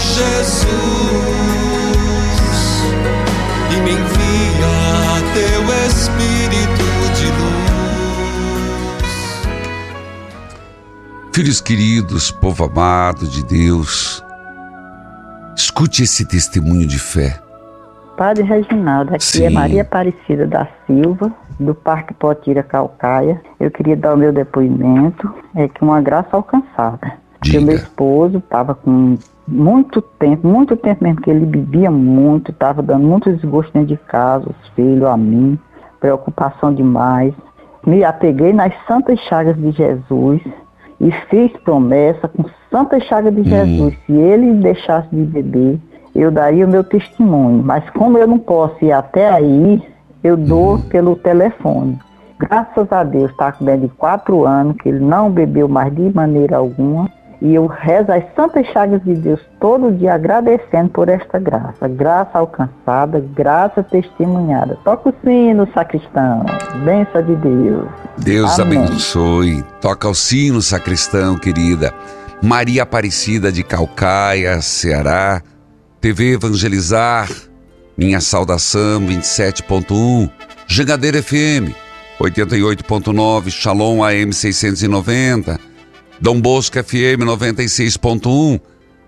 Jesus, 0.00 0.93
Espírito 6.04 6.84
de 7.16 7.26
luz. 7.40 7.64
Filhos 11.34 11.62
queridos, 11.62 12.30
povo 12.30 12.64
amado 12.64 13.26
de 13.26 13.42
Deus, 13.42 14.22
escute 15.56 16.02
esse 16.02 16.28
testemunho 16.28 16.86
de 16.86 16.98
fé. 16.98 17.40
Padre 18.18 18.44
Reginaldo, 18.44 19.14
aqui 19.14 19.24
Sim. 19.24 19.44
é 19.44 19.50
Maria 19.50 19.80
Aparecida 19.80 20.46
da 20.46 20.68
Silva, 20.86 21.32
do 21.58 21.74
Parque 21.74 22.12
Potira 22.12 22.62
Calcaia. 22.62 23.40
Eu 23.58 23.70
queria 23.70 23.96
dar 23.96 24.12
o 24.12 24.18
meu 24.18 24.30
depoimento, 24.30 25.34
é 25.54 25.68
que 25.68 25.82
uma 25.82 26.02
graça 26.02 26.36
alcançada. 26.36 27.14
Porque 27.38 27.56
o 27.56 27.62
meu 27.62 27.76
esposo 27.76 28.36
estava 28.38 28.74
com 28.74 29.16
muito 29.48 30.02
tempo, 30.02 30.46
muito 30.46 30.76
tempo 30.76 31.02
mesmo, 31.02 31.22
que 31.22 31.30
ele 31.30 31.46
bebia 31.46 31.90
muito, 31.90 32.50
estava 32.50 32.82
dando 32.82 33.06
muito 33.06 33.32
desgosto 33.32 33.72
dentro 33.72 33.88
de 33.88 33.96
casa, 34.02 34.50
os 34.50 34.68
filhos, 34.74 35.04
a 35.04 35.16
mim, 35.16 35.58
preocupação 36.04 36.74
demais. 36.74 37.32
Me 37.86 38.04
apeguei 38.04 38.52
nas 38.52 38.74
santas 38.86 39.18
chagas 39.20 39.56
de 39.56 39.70
Jesus 39.70 40.42
e 41.00 41.10
fiz 41.30 41.50
promessa 41.64 42.28
com 42.28 42.44
santas 42.70 43.02
chagas 43.04 43.34
de 43.34 43.42
Jesus. 43.42 43.94
Se 44.04 44.12
ele 44.12 44.52
deixasse 44.52 45.08
de 45.10 45.22
beber, 45.22 45.80
eu 46.14 46.30
daria 46.30 46.66
o 46.66 46.68
meu 46.68 46.84
testemunho. 46.84 47.62
Mas 47.62 47.88
como 47.90 48.18
eu 48.18 48.26
não 48.26 48.38
posso 48.38 48.84
ir 48.84 48.92
até 48.92 49.30
aí, 49.30 49.82
eu 50.22 50.36
dou 50.36 50.78
pelo 50.90 51.16
telefone. 51.16 51.98
Graças 52.38 52.92
a 52.92 53.02
Deus, 53.02 53.30
está 53.30 53.52
com 53.52 53.64
dentro 53.64 53.88
de 53.88 53.94
quatro 53.94 54.44
anos, 54.44 54.76
que 54.76 54.90
ele 54.90 55.00
não 55.00 55.30
bebeu 55.30 55.68
mais 55.68 55.94
de 55.94 56.12
maneira 56.14 56.58
alguma. 56.58 57.10
E 57.44 57.54
eu 57.54 57.66
rezo 57.66 58.10
as 58.10 58.24
santas 58.34 58.66
chagas 58.68 59.04
de 59.04 59.12
Deus 59.14 59.38
todo 59.60 59.92
dia 59.92 60.14
agradecendo 60.14 60.88
por 60.88 61.10
esta 61.10 61.38
graça. 61.38 61.86
Graça 61.86 62.38
alcançada, 62.38 63.20
graça 63.20 63.82
testemunhada. 63.82 64.78
Toca 64.82 65.10
o 65.10 65.14
sino, 65.22 65.68
sacristão. 65.74 66.46
Benção 66.86 67.22
de 67.22 67.36
Deus. 67.36 67.88
Deus 68.16 68.58
Amém. 68.58 68.82
abençoe. 68.82 69.62
Toca 69.78 70.08
o 70.08 70.14
sino, 70.14 70.62
sacristão, 70.62 71.36
querida. 71.36 71.92
Maria 72.42 72.82
Aparecida 72.84 73.52
de 73.52 73.62
Calcaia, 73.62 74.62
Ceará. 74.62 75.42
TV 76.00 76.32
Evangelizar. 76.32 77.28
minha 77.96 78.22
saudação 78.22 79.02
27.1, 79.06 80.30
Jangadeira 80.66 81.22
FM 81.22 81.76
88.9, 82.18 83.50
Shalom 83.50 84.02
AM 84.02 84.32
690, 84.32 85.58
Dom 86.24 86.40
Bosco 86.40 86.82
FM 86.82 87.20
96.1, 87.20 88.58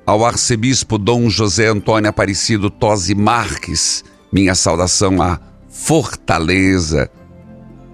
ao 0.06 0.22
arcebispo 0.22 0.98
Dom 0.98 1.30
José 1.30 1.66
Antônio 1.68 2.10
Aparecido 2.10 2.68
Tosi 2.68 3.14
Marques, 3.14 4.04
minha 4.30 4.54
saudação 4.54 5.22
a 5.22 5.40
Fortaleza. 5.66 7.10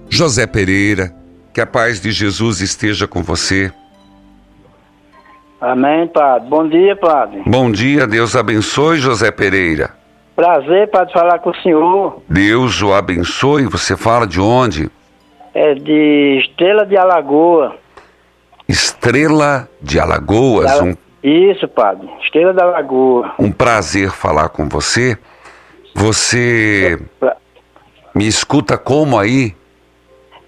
José 0.08 0.44
Pereira, 0.44 1.14
que 1.54 1.60
a 1.60 1.66
paz 1.66 2.00
de 2.00 2.10
Jesus 2.10 2.60
esteja 2.60 3.06
com 3.06 3.22
você. 3.22 3.72
Amém, 5.60 6.08
Padre. 6.08 6.48
Bom 6.48 6.68
dia, 6.68 6.96
Padre. 6.96 7.42
Bom 7.46 7.70
dia, 7.70 8.08
Deus 8.08 8.34
abençoe, 8.34 8.98
José 8.98 9.30
Pereira. 9.30 9.90
Prazer, 10.34 10.90
Padre, 10.90 11.12
falar 11.12 11.38
com 11.38 11.50
o 11.50 11.56
senhor. 11.62 12.20
Deus 12.28 12.82
o 12.82 12.92
abençoe. 12.92 13.66
Você 13.66 13.96
fala 13.96 14.26
de 14.26 14.40
onde? 14.40 14.90
É 15.54 15.74
de 15.74 16.40
Estrela 16.40 16.84
de 16.84 16.96
Alagoa. 16.96 17.80
Estrela 18.72 19.68
de 19.82 20.00
Alagoas. 20.00 20.80
Um, 20.80 20.94
Isso, 21.22 21.68
Padre. 21.68 22.08
Estrela 22.22 22.54
da 22.54 22.64
Alagoa. 22.64 23.34
um 23.38 23.52
prazer 23.52 24.10
falar 24.10 24.48
com 24.48 24.66
você. 24.66 25.18
Você 25.94 26.98
me 28.14 28.26
escuta 28.26 28.78
como 28.78 29.18
aí? 29.18 29.54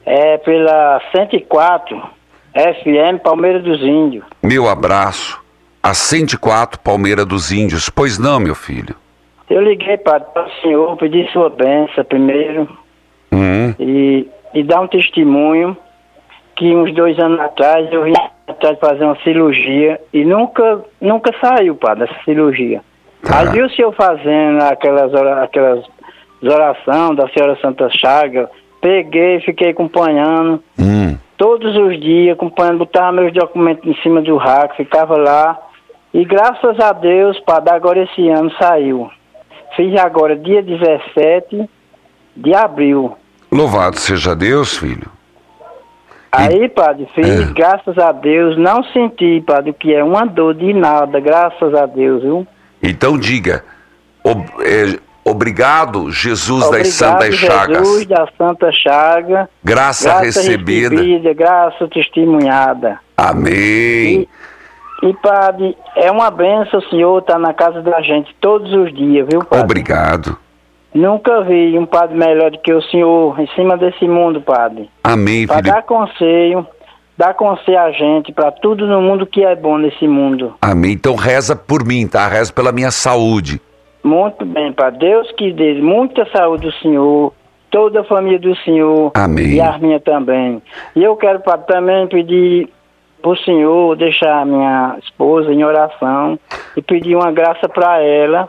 É 0.06 0.38
pela 0.38 1.02
104 1.14 2.02
FM 2.54 3.22
Palmeira 3.22 3.60
dos 3.60 3.82
Índios. 3.82 4.24
Meu 4.42 4.70
abraço. 4.70 5.38
A 5.82 5.92
104 5.92 6.80
Palmeira 6.80 7.26
dos 7.26 7.52
Índios. 7.52 7.90
Pois 7.90 8.18
não, 8.18 8.40
meu 8.40 8.54
filho. 8.54 8.94
Eu 9.50 9.60
liguei, 9.60 9.98
Padre, 9.98 10.28
para 10.32 10.46
o 10.46 10.50
senhor, 10.62 10.96
pedi 10.96 11.30
sua 11.30 11.50
bênção 11.50 12.02
primeiro 12.04 12.66
Hum, 13.30 13.74
e, 13.78 14.26
e 14.54 14.62
dar 14.62 14.80
um 14.80 14.86
testemunho 14.88 15.76
que 16.56 16.74
uns 16.74 16.92
dois 16.94 17.18
anos 17.18 17.40
atrás 17.40 17.90
eu 17.92 18.04
vim 18.04 18.12
atrás 18.46 18.78
fazer 18.78 19.04
uma 19.04 19.16
cirurgia 19.22 20.00
e 20.12 20.24
nunca, 20.24 20.80
nunca 21.00 21.32
saiu, 21.40 21.74
Padre, 21.74 22.04
essa 22.04 22.24
cirurgia. 22.24 22.82
Aí 23.30 23.48
vi 23.48 23.62
o 23.62 23.70
senhor 23.70 23.92
fazendo 23.94 24.62
aquelas, 24.62 25.12
aquelas 25.42 25.84
orações 26.42 27.16
da 27.16 27.28
Senhora 27.28 27.58
Santa 27.60 27.88
Chaga, 27.90 28.50
peguei, 28.80 29.40
fiquei 29.40 29.70
acompanhando 29.70 30.62
hum. 30.78 31.16
todos 31.38 31.74
os 31.74 31.98
dias, 31.98 32.34
acompanhando, 32.34 32.78
botava 32.78 33.12
meus 33.12 33.32
documentos 33.32 33.86
em 33.86 33.94
cima 34.02 34.20
do 34.20 34.36
rack, 34.36 34.76
ficava 34.76 35.16
lá. 35.16 35.58
E 36.12 36.24
graças 36.24 36.78
a 36.78 36.92
Deus, 36.92 37.40
Padre, 37.40 37.74
agora 37.74 38.02
esse 38.02 38.28
ano 38.28 38.52
saiu. 38.58 39.10
Fiz 39.74 39.98
agora 39.98 40.36
dia 40.36 40.62
17 40.62 41.68
de 42.36 42.54
abril. 42.54 43.16
Louvado 43.50 43.98
seja 43.98 44.36
Deus, 44.36 44.76
filho. 44.76 45.13
Aí, 46.36 46.68
Padre, 46.68 47.06
fiz, 47.14 47.50
graças 47.52 47.96
a 47.98 48.12
Deus, 48.12 48.56
não 48.58 48.82
senti, 48.84 49.42
Padre, 49.46 49.72
que 49.72 49.94
é 49.94 50.02
uma 50.02 50.24
dor 50.26 50.54
de 50.54 50.72
nada, 50.72 51.18
graças 51.20 51.74
a 51.74 51.86
Deus, 51.86 52.22
viu? 52.22 52.46
Então 52.82 53.16
diga, 53.18 53.64
ob- 54.22 54.44
é, 54.60 54.98
obrigado, 55.24 56.10
Jesus 56.10 56.60
das 56.60 56.68
Obrigado, 56.68 56.92
Santas 56.92 57.34
Chagas. 57.34 57.78
Jesus 57.78 58.06
da 58.06 58.28
Santa 58.36 58.72
Chaga. 58.72 59.48
Graça 59.62 60.20
recebida. 60.20 61.34
Graça 61.34 61.88
testemunhada. 61.88 62.98
Amém. 63.16 64.26
E, 65.02 65.12
Padre, 65.22 65.76
é 65.96 66.10
uma 66.10 66.30
benção 66.30 66.80
o 66.80 66.88
senhor 66.88 67.18
estar 67.18 67.38
na 67.38 67.52
casa 67.52 67.82
da 67.82 68.00
gente 68.00 68.34
todos 68.40 68.72
os 68.72 68.92
dias, 68.94 69.26
viu, 69.30 69.40
Padre? 69.44 69.64
Obrigado. 69.64 70.38
Nunca 70.94 71.42
vi 71.42 71.76
um 71.76 71.86
padre 71.86 72.16
melhor 72.16 72.52
do 72.52 72.58
que 72.58 72.72
o 72.72 72.80
senhor 72.82 73.38
em 73.40 73.48
cima 73.48 73.76
desse 73.76 74.06
mundo, 74.06 74.40
Padre. 74.40 74.88
Amém, 75.02 75.44
Para 75.44 75.60
dar 75.60 75.82
conselho, 75.82 76.64
dar 77.18 77.34
conselho 77.34 77.80
a 77.80 77.90
gente, 77.90 78.32
para 78.32 78.52
tudo 78.52 78.86
no 78.86 79.02
mundo 79.02 79.26
que 79.26 79.44
é 79.44 79.56
bom 79.56 79.76
nesse 79.76 80.06
mundo. 80.06 80.54
Amém. 80.62 80.92
Então 80.92 81.16
reza 81.16 81.56
por 81.56 81.84
mim, 81.84 82.06
tá? 82.06 82.28
Reza 82.28 82.52
pela 82.52 82.70
minha 82.70 82.92
saúde. 82.92 83.60
Muito 84.04 84.44
bem, 84.44 84.72
para 84.72 84.90
Deus 84.90 85.32
que 85.32 85.52
dê 85.52 85.74
muita 85.74 86.26
saúde 86.30 86.66
do 86.66 86.72
senhor, 86.74 87.32
toda 87.70 88.02
a 88.02 88.04
família 88.04 88.38
do 88.38 88.54
senhor. 88.58 89.10
Amém. 89.14 89.54
E 89.54 89.60
a 89.60 89.76
minha 89.78 89.98
também. 89.98 90.62
E 90.94 91.02
eu 91.02 91.16
quero 91.16 91.40
pra, 91.40 91.58
também 91.58 92.06
pedir 92.06 92.68
pro 93.20 93.36
senhor 93.38 93.96
deixar 93.96 94.42
a 94.42 94.44
minha 94.44 94.96
esposa 95.02 95.50
em 95.50 95.64
oração 95.64 96.38
e 96.76 96.82
pedir 96.82 97.16
uma 97.16 97.32
graça 97.32 97.68
para 97.68 98.00
ela. 98.00 98.48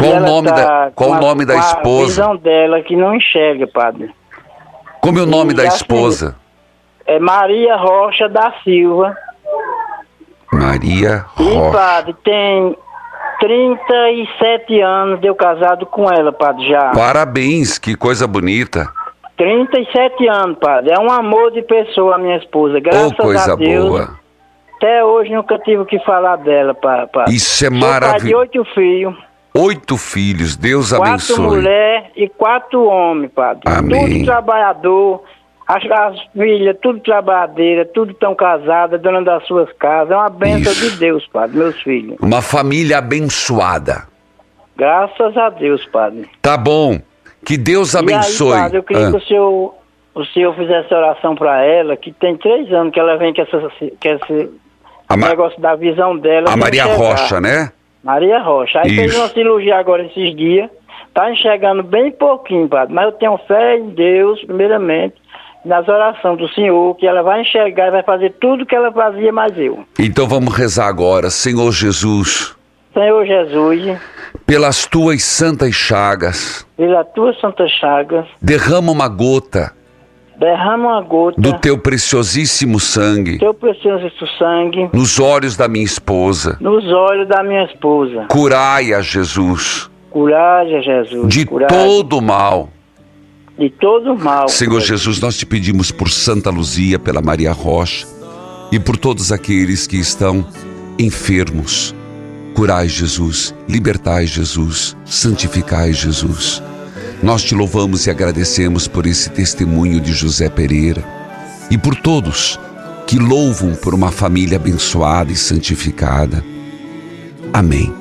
Qual 0.00 0.14
E 0.14 0.16
o 0.16 0.20
nome 0.20 0.48
tá 0.48 0.54
da- 0.54 0.90
qual 0.94 1.12
a- 1.14 1.20
nome 1.20 1.44
da 1.44 1.54
com 1.54 1.60
a 1.60 1.62
esposa? 1.64 2.06
visão 2.06 2.36
dela 2.36 2.80
que 2.82 2.96
não 2.96 3.14
enxerga, 3.14 3.66
padre. 3.66 4.10
Como 5.00 5.18
é 5.18 5.22
o 5.22 5.26
nome 5.26 5.52
E 5.52 5.56
da 5.56 5.62
assim, 5.64 5.76
esposa? 5.76 6.36
É 7.06 7.18
Maria 7.18 7.76
Rocha 7.76 8.28
da 8.28 8.52
Silva. 8.64 9.16
Maria 10.52 11.24
E, 11.38 11.42
Rocha. 11.54 11.70
padre, 11.78 12.14
tem 12.24 12.76
37 13.40 14.80
anos 14.80 15.20
deu 15.20 15.34
casado 15.34 15.86
com 15.86 16.10
ela, 16.10 16.32
padre, 16.32 16.68
já. 16.68 16.90
Parabéns, 16.92 17.78
que 17.78 17.94
coisa 17.96 18.26
bonita. 18.26 18.86
37 19.36 20.28
anos, 20.28 20.58
padre. 20.58 20.92
É 20.92 20.98
um 20.98 21.10
amor 21.10 21.50
de 21.52 21.62
pessoa, 21.62 22.16
a 22.16 22.18
minha 22.18 22.36
esposa. 22.36 22.76
Oh, 22.78 22.80
Graças 22.82 23.12
coisa 23.16 23.52
a 23.52 23.56
Deus. 23.56 23.88
boa. 23.88 24.20
Até 24.76 25.04
hoje 25.04 25.30
nunca 25.34 25.58
tive 25.58 25.78
o 25.82 25.86
que 25.86 25.98
falar 26.00 26.36
dela, 26.36 26.74
pa- 26.74 27.06
padre. 27.06 27.34
Isso 27.34 27.64
é 27.64 27.70
pai 27.70 27.78
de 27.78 27.84
maravilhoso. 27.86 28.36
oito 28.40 28.64
filhos, 28.74 29.14
Oito 29.54 29.96
filhos, 29.96 30.56
Deus 30.56 30.90
quatro 30.90 31.08
abençoe. 31.08 31.40
mulheres 31.46 32.08
e 32.16 32.28
quatro 32.28 32.84
homens, 32.84 33.30
padre. 33.34 33.62
Amém. 33.66 34.12
Tudo 34.14 34.24
trabalhador. 34.26 35.22
As, 35.66 35.84
as 35.88 36.20
filhas, 36.32 36.76
tudo 36.82 36.98
trabalhadeira, 37.00 37.84
tudo 37.84 38.12
tão 38.14 38.34
casada, 38.34 38.98
dona 38.98 39.22
das 39.22 39.44
suas 39.46 39.72
casas. 39.74 40.10
É 40.12 40.16
uma 40.16 40.28
bênção 40.28 40.72
Isso. 40.72 40.90
de 40.90 40.96
Deus, 40.98 41.26
padre, 41.32 41.58
meus 41.58 41.80
filhos. 41.82 42.16
Uma 42.20 42.42
família 42.42 42.98
abençoada. 42.98 44.08
Graças 44.76 45.36
a 45.36 45.48
Deus, 45.50 45.84
padre. 45.86 46.28
Tá 46.42 46.56
bom. 46.56 46.98
Que 47.44 47.56
Deus 47.56 47.94
abençoe. 47.94 48.50
E 48.50 48.54
aí, 48.54 48.60
padre, 48.62 48.78
eu 48.78 48.82
queria 48.82 49.06
Ah, 49.06 49.10
que 49.10 49.16
o 49.16 49.20
senhor, 49.20 49.74
o 50.14 50.24
senhor 50.26 50.54
fizesse 50.56 50.92
oração 50.92 51.34
para 51.36 51.62
ela, 51.64 51.96
que 51.96 52.12
tem 52.12 52.36
três 52.36 52.72
anos 52.72 52.92
que 52.92 52.98
ela 53.00 53.16
vem 53.16 53.32
com, 53.32 53.42
essa, 53.42 53.58
com 53.60 53.68
esse 54.08 54.50
A 55.08 55.16
Ma- 55.16 55.28
negócio 55.28 55.60
da 55.60 55.76
visão 55.76 56.16
dela. 56.16 56.50
a 56.52 56.56
Maria. 56.56 56.84
Rocha, 56.86 57.40
né? 57.40 57.70
Maria 58.02 58.40
Rocha. 58.40 58.80
Aí 58.80 58.94
fez 58.94 59.12
Isso. 59.12 59.20
uma 59.20 59.28
cirurgia 59.28 59.76
agora 59.76 60.04
esses 60.04 60.34
dias. 60.36 60.70
Tá 61.12 61.30
enxergando 61.30 61.82
bem 61.82 62.12
pouquinho, 62.12 62.68
padre. 62.68 62.94
Mas 62.94 63.06
eu 63.06 63.12
tenho 63.12 63.38
fé 63.48 63.76
em 63.78 63.90
Deus, 63.90 64.42
primeiramente, 64.44 65.16
nas 65.64 65.86
orações 65.88 66.38
do 66.38 66.48
Senhor, 66.48 66.94
que 66.96 67.06
ela 67.06 67.22
vai 67.22 67.42
enxergar 67.42 67.88
e 67.88 67.90
vai 67.90 68.02
fazer 68.02 68.34
tudo 68.40 68.64
que 68.64 68.74
ela 68.74 68.92
fazia, 68.92 69.32
mais 69.32 69.56
eu. 69.58 69.84
Então 69.98 70.26
vamos 70.26 70.54
rezar 70.54 70.86
agora, 70.86 71.28
Senhor 71.28 71.70
Jesus, 71.72 72.56
Senhor 72.94 73.26
Jesus, 73.26 73.98
pelas 74.46 74.86
tuas 74.86 75.22
santas 75.22 75.74
chagas, 75.74 76.66
pela 76.76 77.04
tua 77.04 77.34
santa 77.34 77.68
chagas, 77.68 78.26
derrama 78.40 78.90
uma 78.90 79.08
gota 79.08 79.72
derrama 80.40 80.88
uma 80.88 81.02
gota 81.02 81.38
do 81.38 81.52
teu 81.58 81.76
preciosíssimo 81.76 82.80
sangue 82.80 83.38
teu 83.38 83.52
precioso 83.52 84.10
sangue 84.38 84.88
nos 84.92 85.20
olhos 85.20 85.54
da 85.54 85.68
minha 85.68 85.84
esposa. 85.84 86.56
nos 86.60 86.84
olhos 86.86 87.28
da 87.28 87.42
minha 87.42 87.64
esposa. 87.64 88.26
Curai-a, 88.30 89.02
Jesus, 89.02 89.90
Coragem, 90.10 90.82
Jesus. 90.82 91.28
de 91.28 91.44
coragem, 91.44 91.76
todo 91.76 92.18
o 92.18 92.22
mal. 92.22 92.70
de 93.58 93.68
todo 93.68 94.16
mal. 94.16 94.48
Senhor 94.48 94.80
Jesus, 94.80 95.20
nós 95.20 95.36
te 95.36 95.44
pedimos 95.44 95.92
por 95.92 96.08
Santa 96.08 96.48
Luzia, 96.50 96.98
pela 96.98 97.20
Maria 97.20 97.52
Rocha 97.52 98.06
e 98.72 98.78
por 98.78 98.96
todos 98.96 99.30
aqueles 99.30 99.86
que 99.86 99.98
estão 99.98 100.44
enfermos. 100.98 101.94
Curai, 102.54 102.88
Jesus, 102.88 103.54
libertai, 103.68 104.26
Jesus, 104.26 104.96
santificai, 105.04 105.92
Jesus. 105.92 106.62
Nós 107.22 107.42
te 107.42 107.54
louvamos 107.54 108.06
e 108.06 108.10
agradecemos 108.10 108.88
por 108.88 109.06
esse 109.06 109.28
testemunho 109.28 110.00
de 110.00 110.12
José 110.12 110.48
Pereira 110.48 111.04
e 111.70 111.76
por 111.76 111.94
todos 111.94 112.58
que 113.06 113.18
louvam 113.18 113.74
por 113.74 113.94
uma 113.94 114.10
família 114.10 114.56
abençoada 114.56 115.30
e 115.30 115.36
santificada. 115.36 116.42
Amém. 117.52 117.92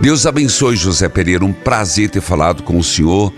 Deus 0.00 0.26
abençoe 0.26 0.76
José 0.76 1.08
Pereira, 1.08 1.44
um 1.44 1.52
prazer 1.52 2.10
ter 2.10 2.20
falado 2.20 2.62
com 2.62 2.78
o 2.78 2.84
senhor 2.84 3.32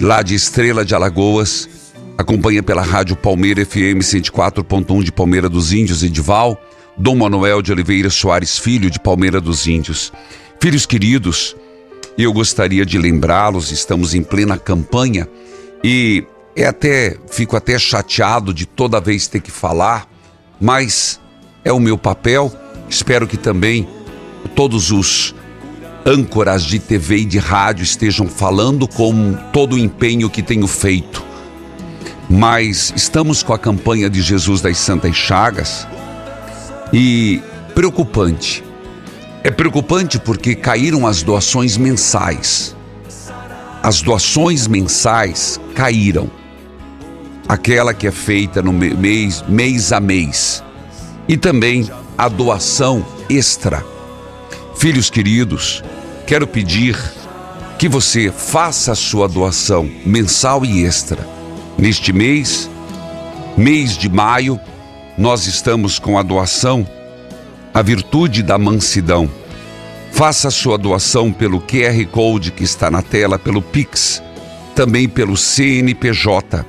lá 0.00 0.22
de 0.22 0.34
Estrela 0.34 0.84
de 0.84 0.94
Alagoas. 0.94 1.68
Acompanha 2.16 2.62
pela 2.62 2.82
rádio 2.82 3.14
Palmeira 3.14 3.64
FM 3.66 4.00
104.1 4.00 5.02
de 5.02 5.12
Palmeira 5.12 5.48
dos 5.48 5.72
Índios, 5.72 6.02
Edival. 6.02 6.58
Dom 6.96 7.16
Manuel 7.16 7.62
de 7.62 7.72
Oliveira 7.72 8.10
Soares 8.10 8.58
Filho, 8.58 8.90
de 8.90 9.00
Palmeira 9.00 9.40
dos 9.40 9.66
Índios. 9.66 10.12
Filhos 10.60 10.86
queridos, 10.86 11.56
eu 12.18 12.32
gostaria 12.32 12.84
de 12.84 12.98
lembrá-los, 12.98 13.70
estamos 13.70 14.14
em 14.14 14.22
plena 14.22 14.56
campanha 14.58 15.28
e 15.82 16.24
é 16.54 16.66
até 16.66 17.16
fico 17.30 17.56
até 17.56 17.78
chateado 17.78 18.52
de 18.52 18.66
toda 18.66 19.00
vez 19.00 19.26
ter 19.26 19.40
que 19.40 19.50
falar, 19.50 20.06
mas 20.60 21.20
é 21.64 21.72
o 21.72 21.80
meu 21.80 21.96
papel. 21.96 22.52
Espero 22.88 23.26
que 23.26 23.36
também 23.36 23.88
todos 24.54 24.90
os 24.90 25.34
âncoras 26.04 26.62
de 26.64 26.78
TV 26.78 27.18
e 27.18 27.24
de 27.24 27.38
rádio 27.38 27.82
estejam 27.82 28.28
falando 28.28 28.86
com 28.86 29.34
todo 29.52 29.74
o 29.74 29.78
empenho 29.78 30.28
que 30.28 30.42
tenho 30.42 30.66
feito. 30.66 31.24
Mas 32.28 32.92
estamos 32.94 33.42
com 33.42 33.52
a 33.52 33.58
campanha 33.58 34.08
de 34.08 34.20
Jesus 34.22 34.60
das 34.60 34.78
Santas 34.78 35.16
Chagas 35.16 35.86
e 36.92 37.40
preocupante. 37.74 38.62
É 39.44 39.50
preocupante 39.50 40.20
porque 40.20 40.54
caíram 40.54 41.04
as 41.04 41.24
doações 41.24 41.76
mensais. 41.76 42.76
As 43.82 44.00
doações 44.00 44.68
mensais 44.68 45.60
caíram. 45.74 46.30
Aquela 47.48 47.92
que 47.92 48.06
é 48.06 48.12
feita 48.12 48.62
no 48.62 48.72
mês, 48.72 49.42
mês 49.48 49.92
a 49.92 49.98
mês. 49.98 50.62
E 51.26 51.36
também 51.36 51.90
a 52.16 52.28
doação 52.28 53.04
extra. 53.28 53.84
Filhos 54.76 55.10
queridos, 55.10 55.82
quero 56.24 56.46
pedir 56.46 56.96
que 57.80 57.88
você 57.88 58.30
faça 58.30 58.92
a 58.92 58.94
sua 58.94 59.26
doação 59.26 59.90
mensal 60.06 60.64
e 60.64 60.84
extra. 60.84 61.26
Neste 61.76 62.12
mês, 62.12 62.70
mês 63.56 63.98
de 63.98 64.08
maio, 64.08 64.60
nós 65.18 65.48
estamos 65.48 65.98
com 65.98 66.16
a 66.16 66.22
doação 66.22 66.86
A 67.74 67.80
Virtude 67.80 68.42
da 68.42 68.58
Mansidão. 68.58 69.30
Faça 70.12 70.50
sua 70.50 70.76
doação 70.76 71.32
pelo 71.32 71.58
QR 71.58 72.04
Code 72.10 72.52
que 72.52 72.62
está 72.62 72.90
na 72.90 73.00
tela, 73.00 73.38
pelo 73.38 73.62
Pix, 73.62 74.22
também 74.74 75.08
pelo 75.08 75.38
CNPJ. 75.38 76.66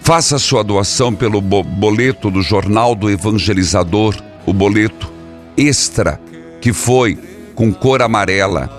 Faça 0.00 0.38
sua 0.38 0.64
doação 0.64 1.14
pelo 1.14 1.42
boleto 1.42 2.30
do 2.30 2.40
Jornal 2.40 2.94
do 2.94 3.10
Evangelizador, 3.10 4.16
o 4.46 4.52
boleto 4.54 5.12
extra, 5.58 6.18
que 6.60 6.72
foi 6.72 7.18
com 7.54 7.70
cor 7.70 8.00
amarela, 8.00 8.70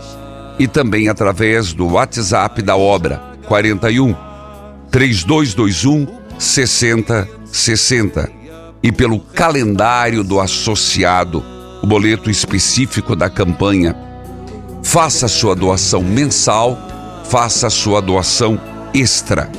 e 0.57 0.67
também 0.67 1.09
através 1.09 1.73
do 1.73 1.89
WhatsApp 1.89 2.59
da 2.63 2.75
obra 2.75 3.21
41 3.47 4.15
3221 4.89 6.07
6060 6.39 8.42
e 8.83 8.91
pelo 8.91 9.17
calendário 9.17 10.25
do 10.25 10.41
associado, 10.41 11.41
o 11.81 11.87
boleto 11.87 12.29
específico 12.29 13.15
da 13.15 13.29
campanha. 13.29 13.95
Faça 14.83 15.29
sua 15.29 15.55
doação 15.55 16.03
mensal, 16.03 16.77
faça 17.23 17.69
sua 17.69 18.01
doação 18.01 18.59
extra. 18.93 19.49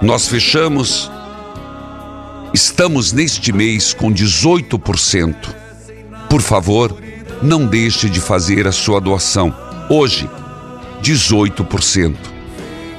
Nós 0.00 0.26
fechamos, 0.26 1.10
estamos 2.54 3.12
neste 3.12 3.52
mês 3.52 3.92
com 3.92 4.10
18%. 4.10 5.34
Por 6.30 6.40
favor, 6.40 6.96
não 7.42 7.66
deixe 7.66 8.08
de 8.08 8.20
fazer 8.20 8.66
a 8.66 8.72
sua 8.72 8.98
doação. 8.98 9.54
Hoje, 9.90 10.28
18%. 11.02 12.16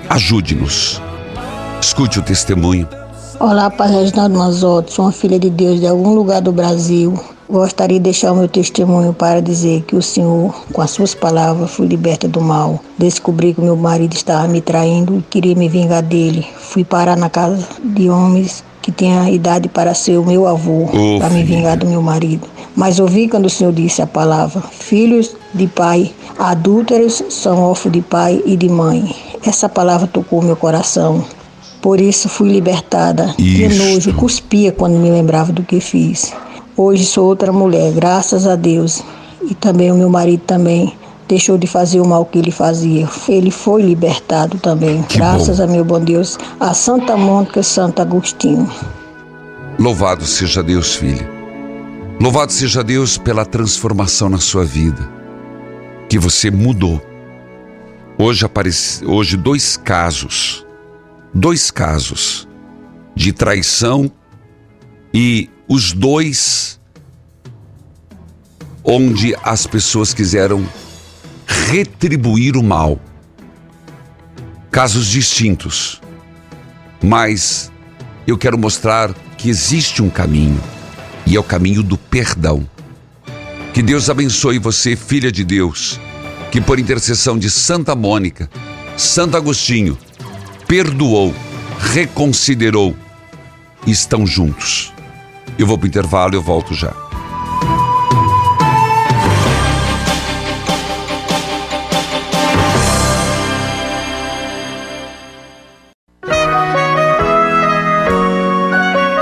Ajude-nos. 0.08 1.02
Escute 1.82 2.20
o 2.20 2.22
testemunho. 2.22 2.88
Olá, 3.38 3.70
Pai 3.70 3.92
Reginaldo 3.92 4.38
Mazotti, 4.38 4.94
sou 4.94 5.06
uma 5.06 5.12
filha 5.12 5.38
de 5.38 5.50
Deus 5.50 5.82
de 5.82 5.88
algum 5.88 6.14
lugar 6.14 6.42
do 6.42 6.54
Brasil. 6.54 7.20
Gostaria 7.50 7.98
de 8.00 8.04
deixar 8.04 8.32
o 8.32 8.36
meu 8.36 8.48
testemunho 8.48 9.14
para 9.14 9.42
dizer 9.42 9.84
que 9.84 9.96
o 9.96 10.02
Senhor, 10.02 10.56
com 10.72 10.82
as 10.82 10.92
suas 10.92 11.14
palavras, 11.14 11.70
fui 11.70 11.86
liberta 11.86 12.30
do 12.30 12.40
mal. 12.40 12.80
Descobri 12.98 13.54
que 13.54 13.60
meu 13.60 13.76
marido 13.76 14.14
estava 14.14 14.48
me 14.48 14.62
traindo 14.62 15.18
e 15.18 15.22
queria 15.22 15.54
me 15.54 15.68
vingar 15.68 16.02
dele. 16.02 16.48
Fui 16.58 16.86
parar 16.86 17.18
na 17.18 17.30
casa 17.30 17.62
de 17.84 18.10
homens 18.10 18.64
que 18.82 18.92
têm 18.92 19.18
a 19.18 19.30
idade 19.30 19.68
para 19.68 19.94
ser 19.94 20.18
o 20.18 20.26
meu 20.26 20.48
avô, 20.48 20.86
oh, 20.86 21.20
para 21.20 21.30
me 21.30 21.44
vingar 21.44 21.78
do 21.78 21.86
meu 21.86 22.02
marido. 22.02 22.48
Mas 22.74 23.00
ouvi 23.00 23.28
quando 23.28 23.48
o 23.48 23.50
Senhor 23.50 23.74
disse 23.74 24.02
a 24.02 24.08
palavra: 24.08 24.62
Filhos 24.62 25.36
de 25.54 25.68
pai 25.68 26.14
adúlteros 26.40 27.22
são 27.30 27.62
órfãos 27.62 27.92
de 27.92 28.02
pai 28.02 28.42
e 28.46 28.56
de 28.56 28.70
mãe. 28.70 29.14
Essa 29.46 29.68
palavra 29.68 30.08
tocou 30.08 30.42
meu 30.42 30.56
coração. 30.56 31.24
Por 31.86 32.02
isso 32.02 32.28
fui 32.28 32.50
libertada. 32.52 33.36
De 33.38 33.68
nojo, 33.68 34.12
cuspia 34.16 34.72
quando 34.72 34.98
me 34.98 35.12
lembrava 35.12 35.54
do 35.54 35.62
que 35.62 35.80
fiz. 35.80 36.34
Hoje 36.76 37.06
sou 37.06 37.28
outra 37.28 37.52
mulher, 37.54 37.94
graças 37.94 38.48
a 38.48 38.56
Deus. 38.56 39.04
E 39.48 39.54
também 39.54 39.92
o 39.92 39.96
meu 39.96 40.10
marido 40.10 40.42
também 40.48 40.98
deixou 41.28 41.60
de 41.60 41.68
fazer 41.68 42.02
o 42.02 42.08
mal 42.08 42.26
que 42.26 42.40
ele 42.40 42.50
fazia. 42.50 43.08
Ele 43.30 43.52
foi 43.52 43.84
libertado 43.84 44.58
também, 44.58 45.04
que 45.04 45.20
graças 45.20 45.60
bom. 45.60 45.64
a 45.64 45.68
meu 45.68 45.86
bom 45.86 46.00
Deus, 46.00 46.40
a 46.60 46.74
Santa 46.74 47.16
Mônica 47.16 47.60
e 47.60 47.64
Santo 47.64 48.02
Agostinho. 48.02 48.68
Louvado 49.78 50.26
seja 50.26 50.64
Deus, 50.64 50.96
filha. 50.96 51.30
Louvado 52.20 52.52
seja 52.52 52.84
Deus 52.84 53.16
pela 53.16 53.46
transformação 53.46 54.28
na 54.28 54.40
sua 54.40 54.66
vida, 54.66 55.08
que 56.10 56.18
você 56.18 56.50
mudou. 56.50 57.00
Hoje 58.18 58.44
aparece, 58.44 59.06
hoje 59.06 59.38
dois 59.38 59.78
casos, 59.78 60.65
dois 61.36 61.70
casos 61.70 62.48
de 63.14 63.34
traição 63.34 64.10
e 65.14 65.50
os 65.68 65.92
dois 65.92 66.80
onde 68.82 69.36
as 69.44 69.68
pessoas 69.68 70.14
quiseram 70.14 70.66
retribuir 71.46 72.56
o 72.56 72.64
mal. 72.64 72.98
Casos 74.72 75.08
distintos, 75.08 76.02
mas 77.04 77.72
eu 78.26 78.38
quero 78.38 78.58
mostrar 78.58 79.14
que 79.38 79.50
existe 79.50 80.02
um 80.02 80.10
caminho 80.10 80.62
e 81.26 81.36
é 81.36 81.40
o 81.40 81.44
caminho 81.44 81.84
do 81.84 81.98
perdão. 81.98 82.68
Que 83.74 83.82
Deus 83.82 84.10
abençoe 84.10 84.58
você, 84.58 84.96
filha 84.96 85.32
de 85.32 85.44
Deus, 85.44 86.00
que 86.50 86.62
por 86.62 86.80
intercessão 86.80 87.38
de 87.38 87.50
Santa 87.50 87.94
Mônica, 87.94 88.50
Santo 88.96 89.36
Agostinho, 89.36 89.98
perdoou, 90.68 91.34
reconsiderou 91.80 92.96
estão 93.86 94.26
juntos. 94.26 94.94
Eu 95.58 95.68
vou 95.68 95.78
para 95.78 95.86
o 95.86 95.88
intervalo 95.88 96.36
eu 96.36 96.42
volto 96.42 96.74
já. 96.74 96.94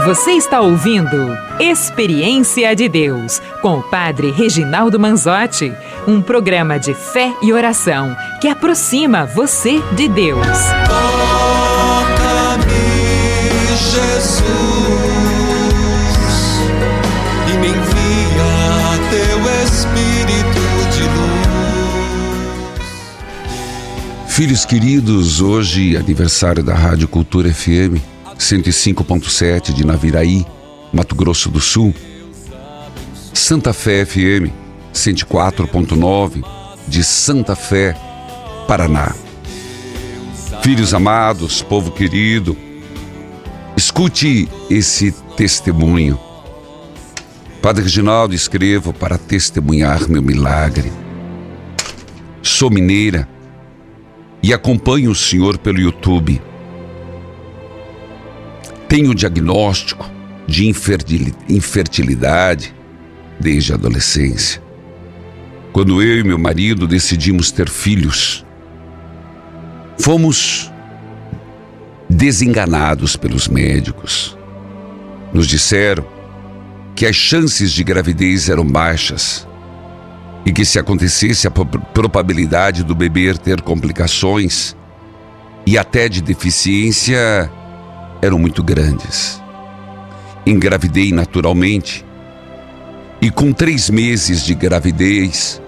Você 0.06 0.34
está 0.34 0.60
ouvindo 0.60 1.36
Experiência 1.60 2.76
de 2.76 2.90
Deus 2.90 3.42
com 3.62 3.80
o 3.80 3.84
Padre 3.84 4.32
Reginaldo 4.32 5.00
Manzotti, 5.00 5.74
um 6.06 6.22
programa 6.22 6.78
de 6.78 6.94
fé 6.94 7.34
e 7.42 7.54
oração 7.54 8.16
que 8.42 8.48
aproxima 8.48 9.26
você 9.26 9.82
de 9.96 10.08
Deus. 10.08 10.83
Filhos 24.34 24.66
queridos, 24.66 25.42
hoje 25.42 25.96
aniversário 25.96 26.64
da 26.64 26.74
Rádio 26.74 27.08
Cultura 27.08 27.54
FM 27.54 28.02
105.7 28.36 29.72
de 29.72 29.86
Naviraí, 29.86 30.44
Mato 30.92 31.14
Grosso 31.14 31.52
do 31.52 31.60
Sul. 31.60 31.94
Santa 33.32 33.72
Fé 33.74 34.04
FM 34.04 34.50
104.9 34.92 36.44
de 36.88 37.04
Santa 37.04 37.56
Fé, 37.56 37.96
Paraná. 38.68 39.14
Filhos 40.64 40.96
amados, 40.96 41.62
povo 41.62 41.92
querido, 41.92 42.58
escute 43.78 44.50
esse 44.68 45.12
testemunho. 45.38 46.20
Padre 47.62 47.84
Reginaldo, 47.84 48.34
escrevo 48.34 48.94
para 48.94 49.20
testemunhar 49.20 50.10
meu 50.10 50.24
milagre. 50.24 50.92
Sou 52.42 52.72
mineira 52.72 53.32
e 54.44 54.54
acompanho 54.54 55.10
o 55.10 55.16
Senhor 55.16 55.58
pelo 55.58 55.80
YouTube 55.80 56.40
tenho 58.94 59.16
diagnóstico 59.16 60.08
de 60.46 60.68
infertilidade 61.50 62.76
desde 63.40 63.72
a 63.72 63.76
adolescência. 63.76 64.62
Quando 65.72 66.00
eu 66.00 66.20
e 66.20 66.24
meu 66.24 66.38
marido 66.38 66.86
decidimos 66.86 67.50
ter 67.50 67.68
filhos, 67.68 68.46
fomos 69.98 70.72
desenganados 72.08 73.16
pelos 73.16 73.48
médicos. 73.48 74.38
Nos 75.34 75.48
disseram 75.48 76.06
que 76.96 77.08
as 77.08 77.16
chances 77.16 77.72
de 77.72 77.84
gravidez 77.84 78.48
eram 78.48 78.64
baixas 78.64 79.48
e 80.46 80.52
que 80.52 80.66
se 80.66 80.78
acontecesse 80.78 81.48
a 81.48 81.52
probabilidade 81.52 82.84
do 82.84 82.94
bebê 82.94 83.34
ter 83.34 83.62
complicações 83.62 84.76
e 85.66 85.78
até 85.78 86.10
de 86.10 86.22
deficiência 86.22 87.50
eram 88.22 88.38
muito 88.38 88.62
grandes. 88.62 89.42
Engravidei 90.46 91.12
naturalmente 91.12 92.06
e 93.22 93.32
com 93.32 93.54
três 93.54 93.90
meses 93.90 94.44
de 94.44 94.54
gravidez 94.54 95.62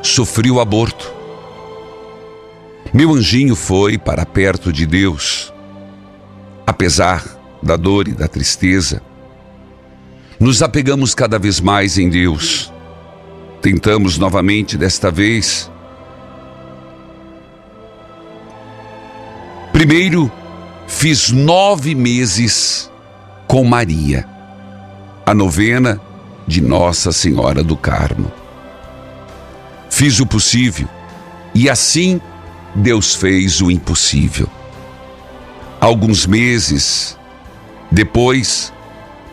sofri 0.00 0.50
o 0.50 0.60
aborto. 0.60 1.12
Meu 2.92 3.12
anjinho 3.12 3.54
foi 3.54 3.98
para 3.98 4.24
perto 4.24 4.72
de 4.72 4.86
Deus. 4.86 5.52
Apesar 6.66 7.22
da 7.62 7.76
dor 7.76 8.08
e 8.08 8.12
da 8.12 8.26
tristeza, 8.26 9.02
nos 10.40 10.62
apegamos 10.62 11.14
cada 11.14 11.38
vez 11.38 11.60
mais 11.60 11.98
em 11.98 12.08
Deus. 12.08 12.71
Tentamos 13.62 14.18
novamente 14.18 14.76
desta 14.76 15.08
vez. 15.08 15.70
Primeiro, 19.72 20.30
fiz 20.88 21.30
nove 21.30 21.94
meses 21.94 22.90
com 23.46 23.62
Maria, 23.62 24.28
a 25.24 25.32
novena 25.32 26.00
de 26.44 26.60
Nossa 26.60 27.12
Senhora 27.12 27.62
do 27.62 27.76
Carmo. 27.76 28.32
Fiz 29.88 30.18
o 30.18 30.26
possível 30.26 30.88
e 31.54 31.70
assim 31.70 32.20
Deus 32.74 33.14
fez 33.14 33.60
o 33.60 33.70
impossível. 33.70 34.48
Alguns 35.80 36.26
meses 36.26 37.16
depois, 37.92 38.72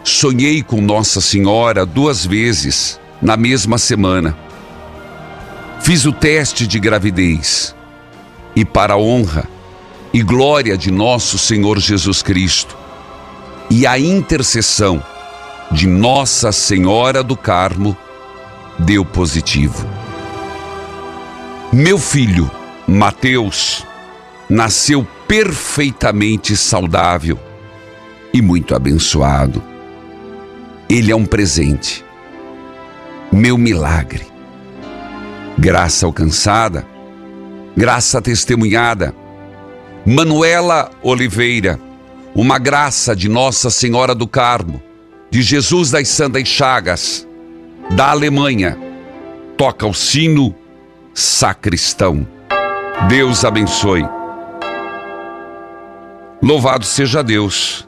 sonhei 0.03 0.61
com 0.61 0.79
Nossa 0.81 1.19
Senhora 1.19 1.83
duas 1.83 2.25
vezes 2.25 2.98
na 3.21 3.35
mesma 3.37 3.77
semana. 3.77 4.37
Fiz 5.81 6.05
o 6.05 6.11
teste 6.11 6.67
de 6.67 6.79
gravidez 6.79 7.75
e, 8.55 8.63
para 8.65 8.93
a 8.93 8.97
honra 8.97 9.47
e 10.13 10.21
glória 10.21 10.77
de 10.77 10.91
nosso 10.91 11.37
Senhor 11.37 11.79
Jesus 11.79 12.21
Cristo 12.21 12.77
e 13.69 13.85
a 13.85 13.99
intercessão 13.99 15.03
de 15.71 15.87
Nossa 15.87 16.51
Senhora 16.51 17.23
do 17.23 17.37
Carmo, 17.37 17.95
deu 18.77 19.05
positivo. 19.05 19.87
Meu 21.71 21.99
filho, 21.99 22.49
Mateus, 22.87 23.85
nasceu 24.49 25.07
perfeitamente 25.27 26.57
saudável 26.57 27.39
e 28.33 28.41
muito 28.41 28.75
abençoado. 28.75 29.61
Ele 30.89 31.11
é 31.11 31.15
um 31.15 31.25
presente, 31.25 32.03
meu 33.31 33.57
milagre. 33.57 34.25
Graça 35.57 36.05
alcançada, 36.05 36.85
graça 37.75 38.21
testemunhada. 38.21 39.13
Manuela 40.05 40.89
Oliveira, 41.03 41.79
uma 42.33 42.57
graça 42.57 43.15
de 43.15 43.29
Nossa 43.29 43.69
Senhora 43.69 44.15
do 44.15 44.27
Carmo, 44.27 44.81
de 45.29 45.41
Jesus 45.41 45.91
das 45.91 46.07
Santas 46.07 46.47
Chagas, 46.47 47.27
da 47.91 48.09
Alemanha, 48.09 48.77
toca 49.57 49.85
o 49.85 49.93
sino 49.93 50.55
sacristão. 51.13 52.25
Deus 53.07 53.43
abençoe. 53.45 54.03
Louvado 56.41 56.85
seja 56.85 57.21
Deus. 57.21 57.87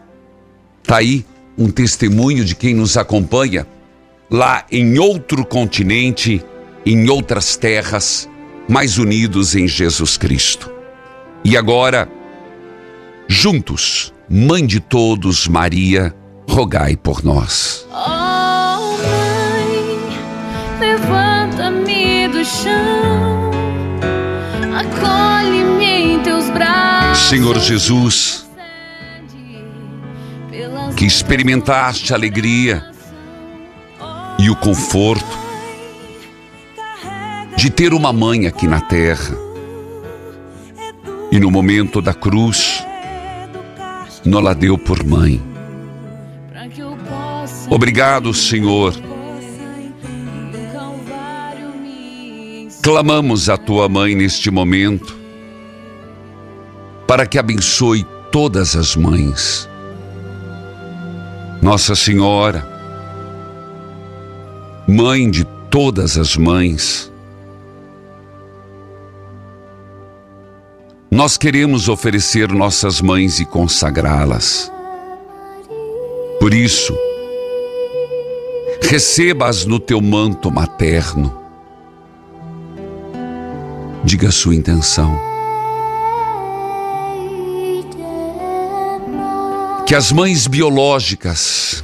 Tá 0.84 0.98
aí 0.98 1.26
um 1.58 1.72
testemunho 1.72 2.44
de 2.44 2.56
quem 2.56 2.74
nos 2.74 2.98
acompanha 2.98 3.66
lá 4.32 4.66
em 4.72 4.98
outro 4.98 5.46
continente, 5.46 6.44
em 6.86 7.10
outras 7.10 7.58
terras, 7.58 8.30
mais 8.68 8.98
unidos 8.98 9.56
em 9.56 9.68
Jesus 9.68 10.18
Cristo. 10.18 10.72
E 11.44 11.58
agora, 11.58 12.08
juntos, 13.28 14.14
Mãe 14.34 14.66
de 14.66 14.80
todos, 14.80 15.46
Maria, 15.46 16.16
rogai 16.48 16.96
por 16.96 17.22
nós. 17.22 17.86
Oh, 17.92 18.96
mãe, 19.04 20.00
levanta-me 20.80 22.30
do 22.30 22.46
chão, 22.46 23.52
acolhe-me 24.74 25.86
em 25.86 26.20
teus 26.24 26.50
braços. 26.52 27.28
Senhor 27.28 27.60
Jesus, 27.60 28.50
que 30.96 31.06
experimentaste 31.06 32.14
alegria 32.14 32.90
e 34.42 34.50
o 34.50 34.56
conforto 34.56 35.38
de 37.56 37.70
ter 37.70 37.94
uma 37.94 38.12
mãe 38.12 38.48
aqui 38.48 38.66
na 38.66 38.82
terra. 38.82 39.38
E 41.32 41.40
no 41.40 41.52
momento 41.52 42.02
da 42.02 42.12
cruz, 42.12 42.84
nos 44.26 44.56
deu 44.56 44.80
por 44.80 45.06
mãe. 45.06 45.40
Obrigado, 47.70 48.34
Senhor. 48.34 48.96
Clamamos 52.82 53.48
a 53.48 53.58
tua 53.58 53.88
mãe 53.88 54.16
neste 54.16 54.50
momento 54.50 55.16
para 57.08 57.28
que 57.28 57.38
abençoe 57.38 58.04
todas 58.32 58.76
as 58.76 58.96
mães. 58.96 59.70
Nossa 61.62 61.94
Senhora, 61.94 62.71
mãe 64.92 65.32
de 65.32 65.46
todas 65.70 66.18
as 66.18 66.36
mães, 66.36 67.10
nós 71.10 71.38
queremos 71.38 71.88
oferecer 71.88 72.52
nossas 72.52 73.00
mães 73.00 73.40
e 73.40 73.46
consagrá-las. 73.46 74.70
Por 76.42 76.54
isso, 76.54 76.94
receba-as 78.82 79.66
no 79.66 79.80
teu 79.80 80.02
manto 80.02 80.52
materno. 80.52 81.40
Diga 84.04 84.28
a 84.28 84.32
sua 84.32 84.56
intenção. 84.56 85.18
Que 89.86 89.96
as 89.96 90.12
mães 90.12 90.48
biológicas, 90.48 91.82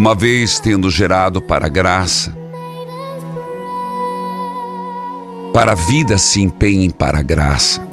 uma 0.00 0.14
vez 0.14 0.58
tendo 0.58 0.88
gerado 0.88 1.42
para 1.42 1.66
a 1.66 1.68
graça, 1.68 2.34
para 5.52 5.72
a 5.72 5.74
vida 5.74 6.16
se 6.16 6.40
empenhem 6.40 6.88
para 6.88 7.18
a 7.18 7.22
graça. 7.22 7.86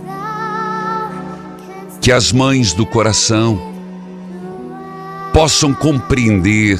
Que 1.99 2.09
as 2.09 2.31
mães 2.31 2.71
do 2.71 2.85
coração 2.85 3.59
possam 5.33 5.73
compreender, 5.73 6.79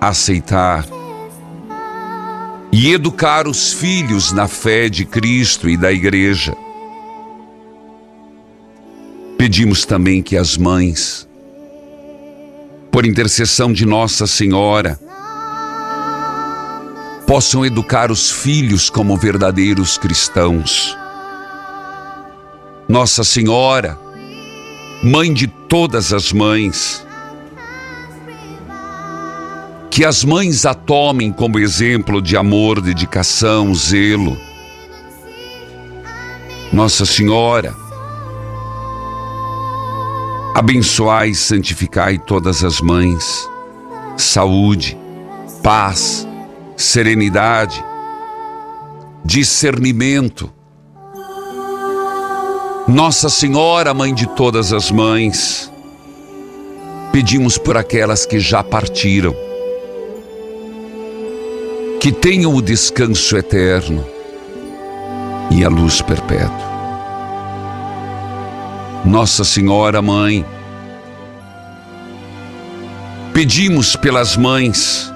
aceitar 0.00 0.86
e 2.70 2.92
educar 2.92 3.48
os 3.48 3.72
filhos 3.72 4.30
na 4.30 4.46
fé 4.46 4.88
de 4.88 5.04
Cristo 5.04 5.68
e 5.68 5.76
da 5.76 5.90
Igreja. 5.90 6.56
Pedimos 9.36 9.84
também 9.84 10.22
que 10.22 10.36
as 10.36 10.56
mães, 10.56 11.28
por 12.90 13.06
intercessão 13.06 13.72
de 13.72 13.86
Nossa 13.86 14.26
Senhora, 14.26 14.98
possam 17.26 17.64
educar 17.64 18.10
os 18.10 18.30
filhos 18.30 18.90
como 18.90 19.16
verdadeiros 19.16 19.96
cristãos. 19.96 20.96
Nossa 22.88 23.22
Senhora, 23.22 23.96
Mãe 25.02 25.32
de 25.32 25.46
todas 25.46 26.12
as 26.12 26.30
mães, 26.30 27.06
que 29.90 30.04
as 30.04 30.22
mães 30.22 30.66
a 30.66 30.74
tomem 30.74 31.32
como 31.32 31.58
exemplo 31.58 32.20
de 32.20 32.36
amor, 32.36 32.82
dedicação, 32.82 33.74
zelo. 33.74 34.36
Nossa 36.70 37.06
Senhora, 37.06 37.74
abençoai 40.60 41.30
e 41.30 41.34
santificai 41.34 42.18
todas 42.18 42.62
as 42.62 42.82
mães, 42.82 43.48
saúde, 44.14 44.94
paz, 45.62 46.28
serenidade, 46.76 47.82
discernimento. 49.24 50.52
Nossa 52.86 53.30
Senhora, 53.30 53.94
Mãe 53.94 54.12
de 54.12 54.26
todas 54.26 54.70
as 54.74 54.90
mães, 54.90 55.72
pedimos 57.10 57.56
por 57.56 57.78
aquelas 57.78 58.26
que 58.26 58.38
já 58.38 58.62
partiram, 58.62 59.34
que 61.98 62.12
tenham 62.12 62.54
o 62.54 62.60
descanso 62.60 63.34
eterno 63.34 64.04
e 65.50 65.64
a 65.64 65.70
luz 65.70 66.02
perpétua. 66.02 66.69
Nossa 69.04 69.44
Senhora 69.44 70.02
Mãe, 70.02 70.44
pedimos 73.32 73.96
pelas 73.96 74.36
mães 74.36 75.10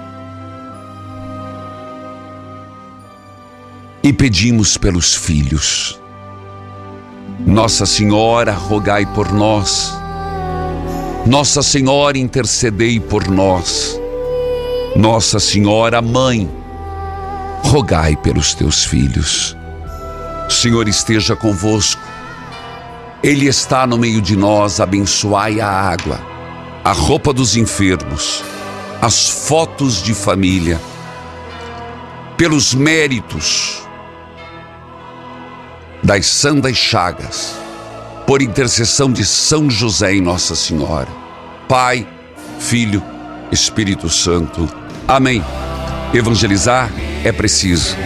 e 4.03 4.11
pedimos 4.13 4.79
pelos 4.79 5.15
filhos. 5.15 6.01
Nossa 7.47 7.85
Senhora, 7.85 8.53
rogai 8.53 9.05
por 9.05 9.31
nós. 9.31 9.93
Nossa 11.27 11.63
Senhora, 11.63 12.17
intercedei 12.17 12.99
por 12.99 13.29
nós. 13.29 14.01
Nossa 14.97 15.39
Senhora 15.39 16.01
Mãe, 16.01 16.49
rogai 17.65 18.17
pelos 18.17 18.55
teus 18.55 18.85
filhos. 18.85 19.55
O 20.49 20.51
Senhor 20.51 20.89
esteja 20.89 21.37
convosco. 21.37 22.14
Ele 23.25 23.47
está 23.47 23.87
no 23.87 23.97
meio 23.97 24.21
de 24.21 24.37
nós, 24.37 24.81
abençoai 24.81 25.59
a 25.59 25.67
água, 25.67 26.21
a 26.85 26.93
roupa 26.93 27.33
dos 27.33 27.57
enfermos, 27.57 28.45
as 29.01 29.31
fotos 29.31 30.03
de 30.03 30.13
família, 30.13 30.79
pelos 32.37 32.75
méritos 32.75 33.83
das 36.03 36.27
sandas 36.27 36.77
chagas, 36.77 37.57
por 38.27 38.43
intercessão 38.43 39.11
de 39.11 39.25
São 39.25 39.71
José 39.71 40.17
e 40.17 40.21
Nossa 40.21 40.55
Senhora. 40.55 41.09
Pai, 41.67 42.07
Filho, 42.59 43.03
Espírito 43.51 44.11
Santo. 44.11 44.69
Amém. 45.09 45.43
Evangelizar 46.13 46.93
é 47.25 47.33
preciso. 47.33 47.97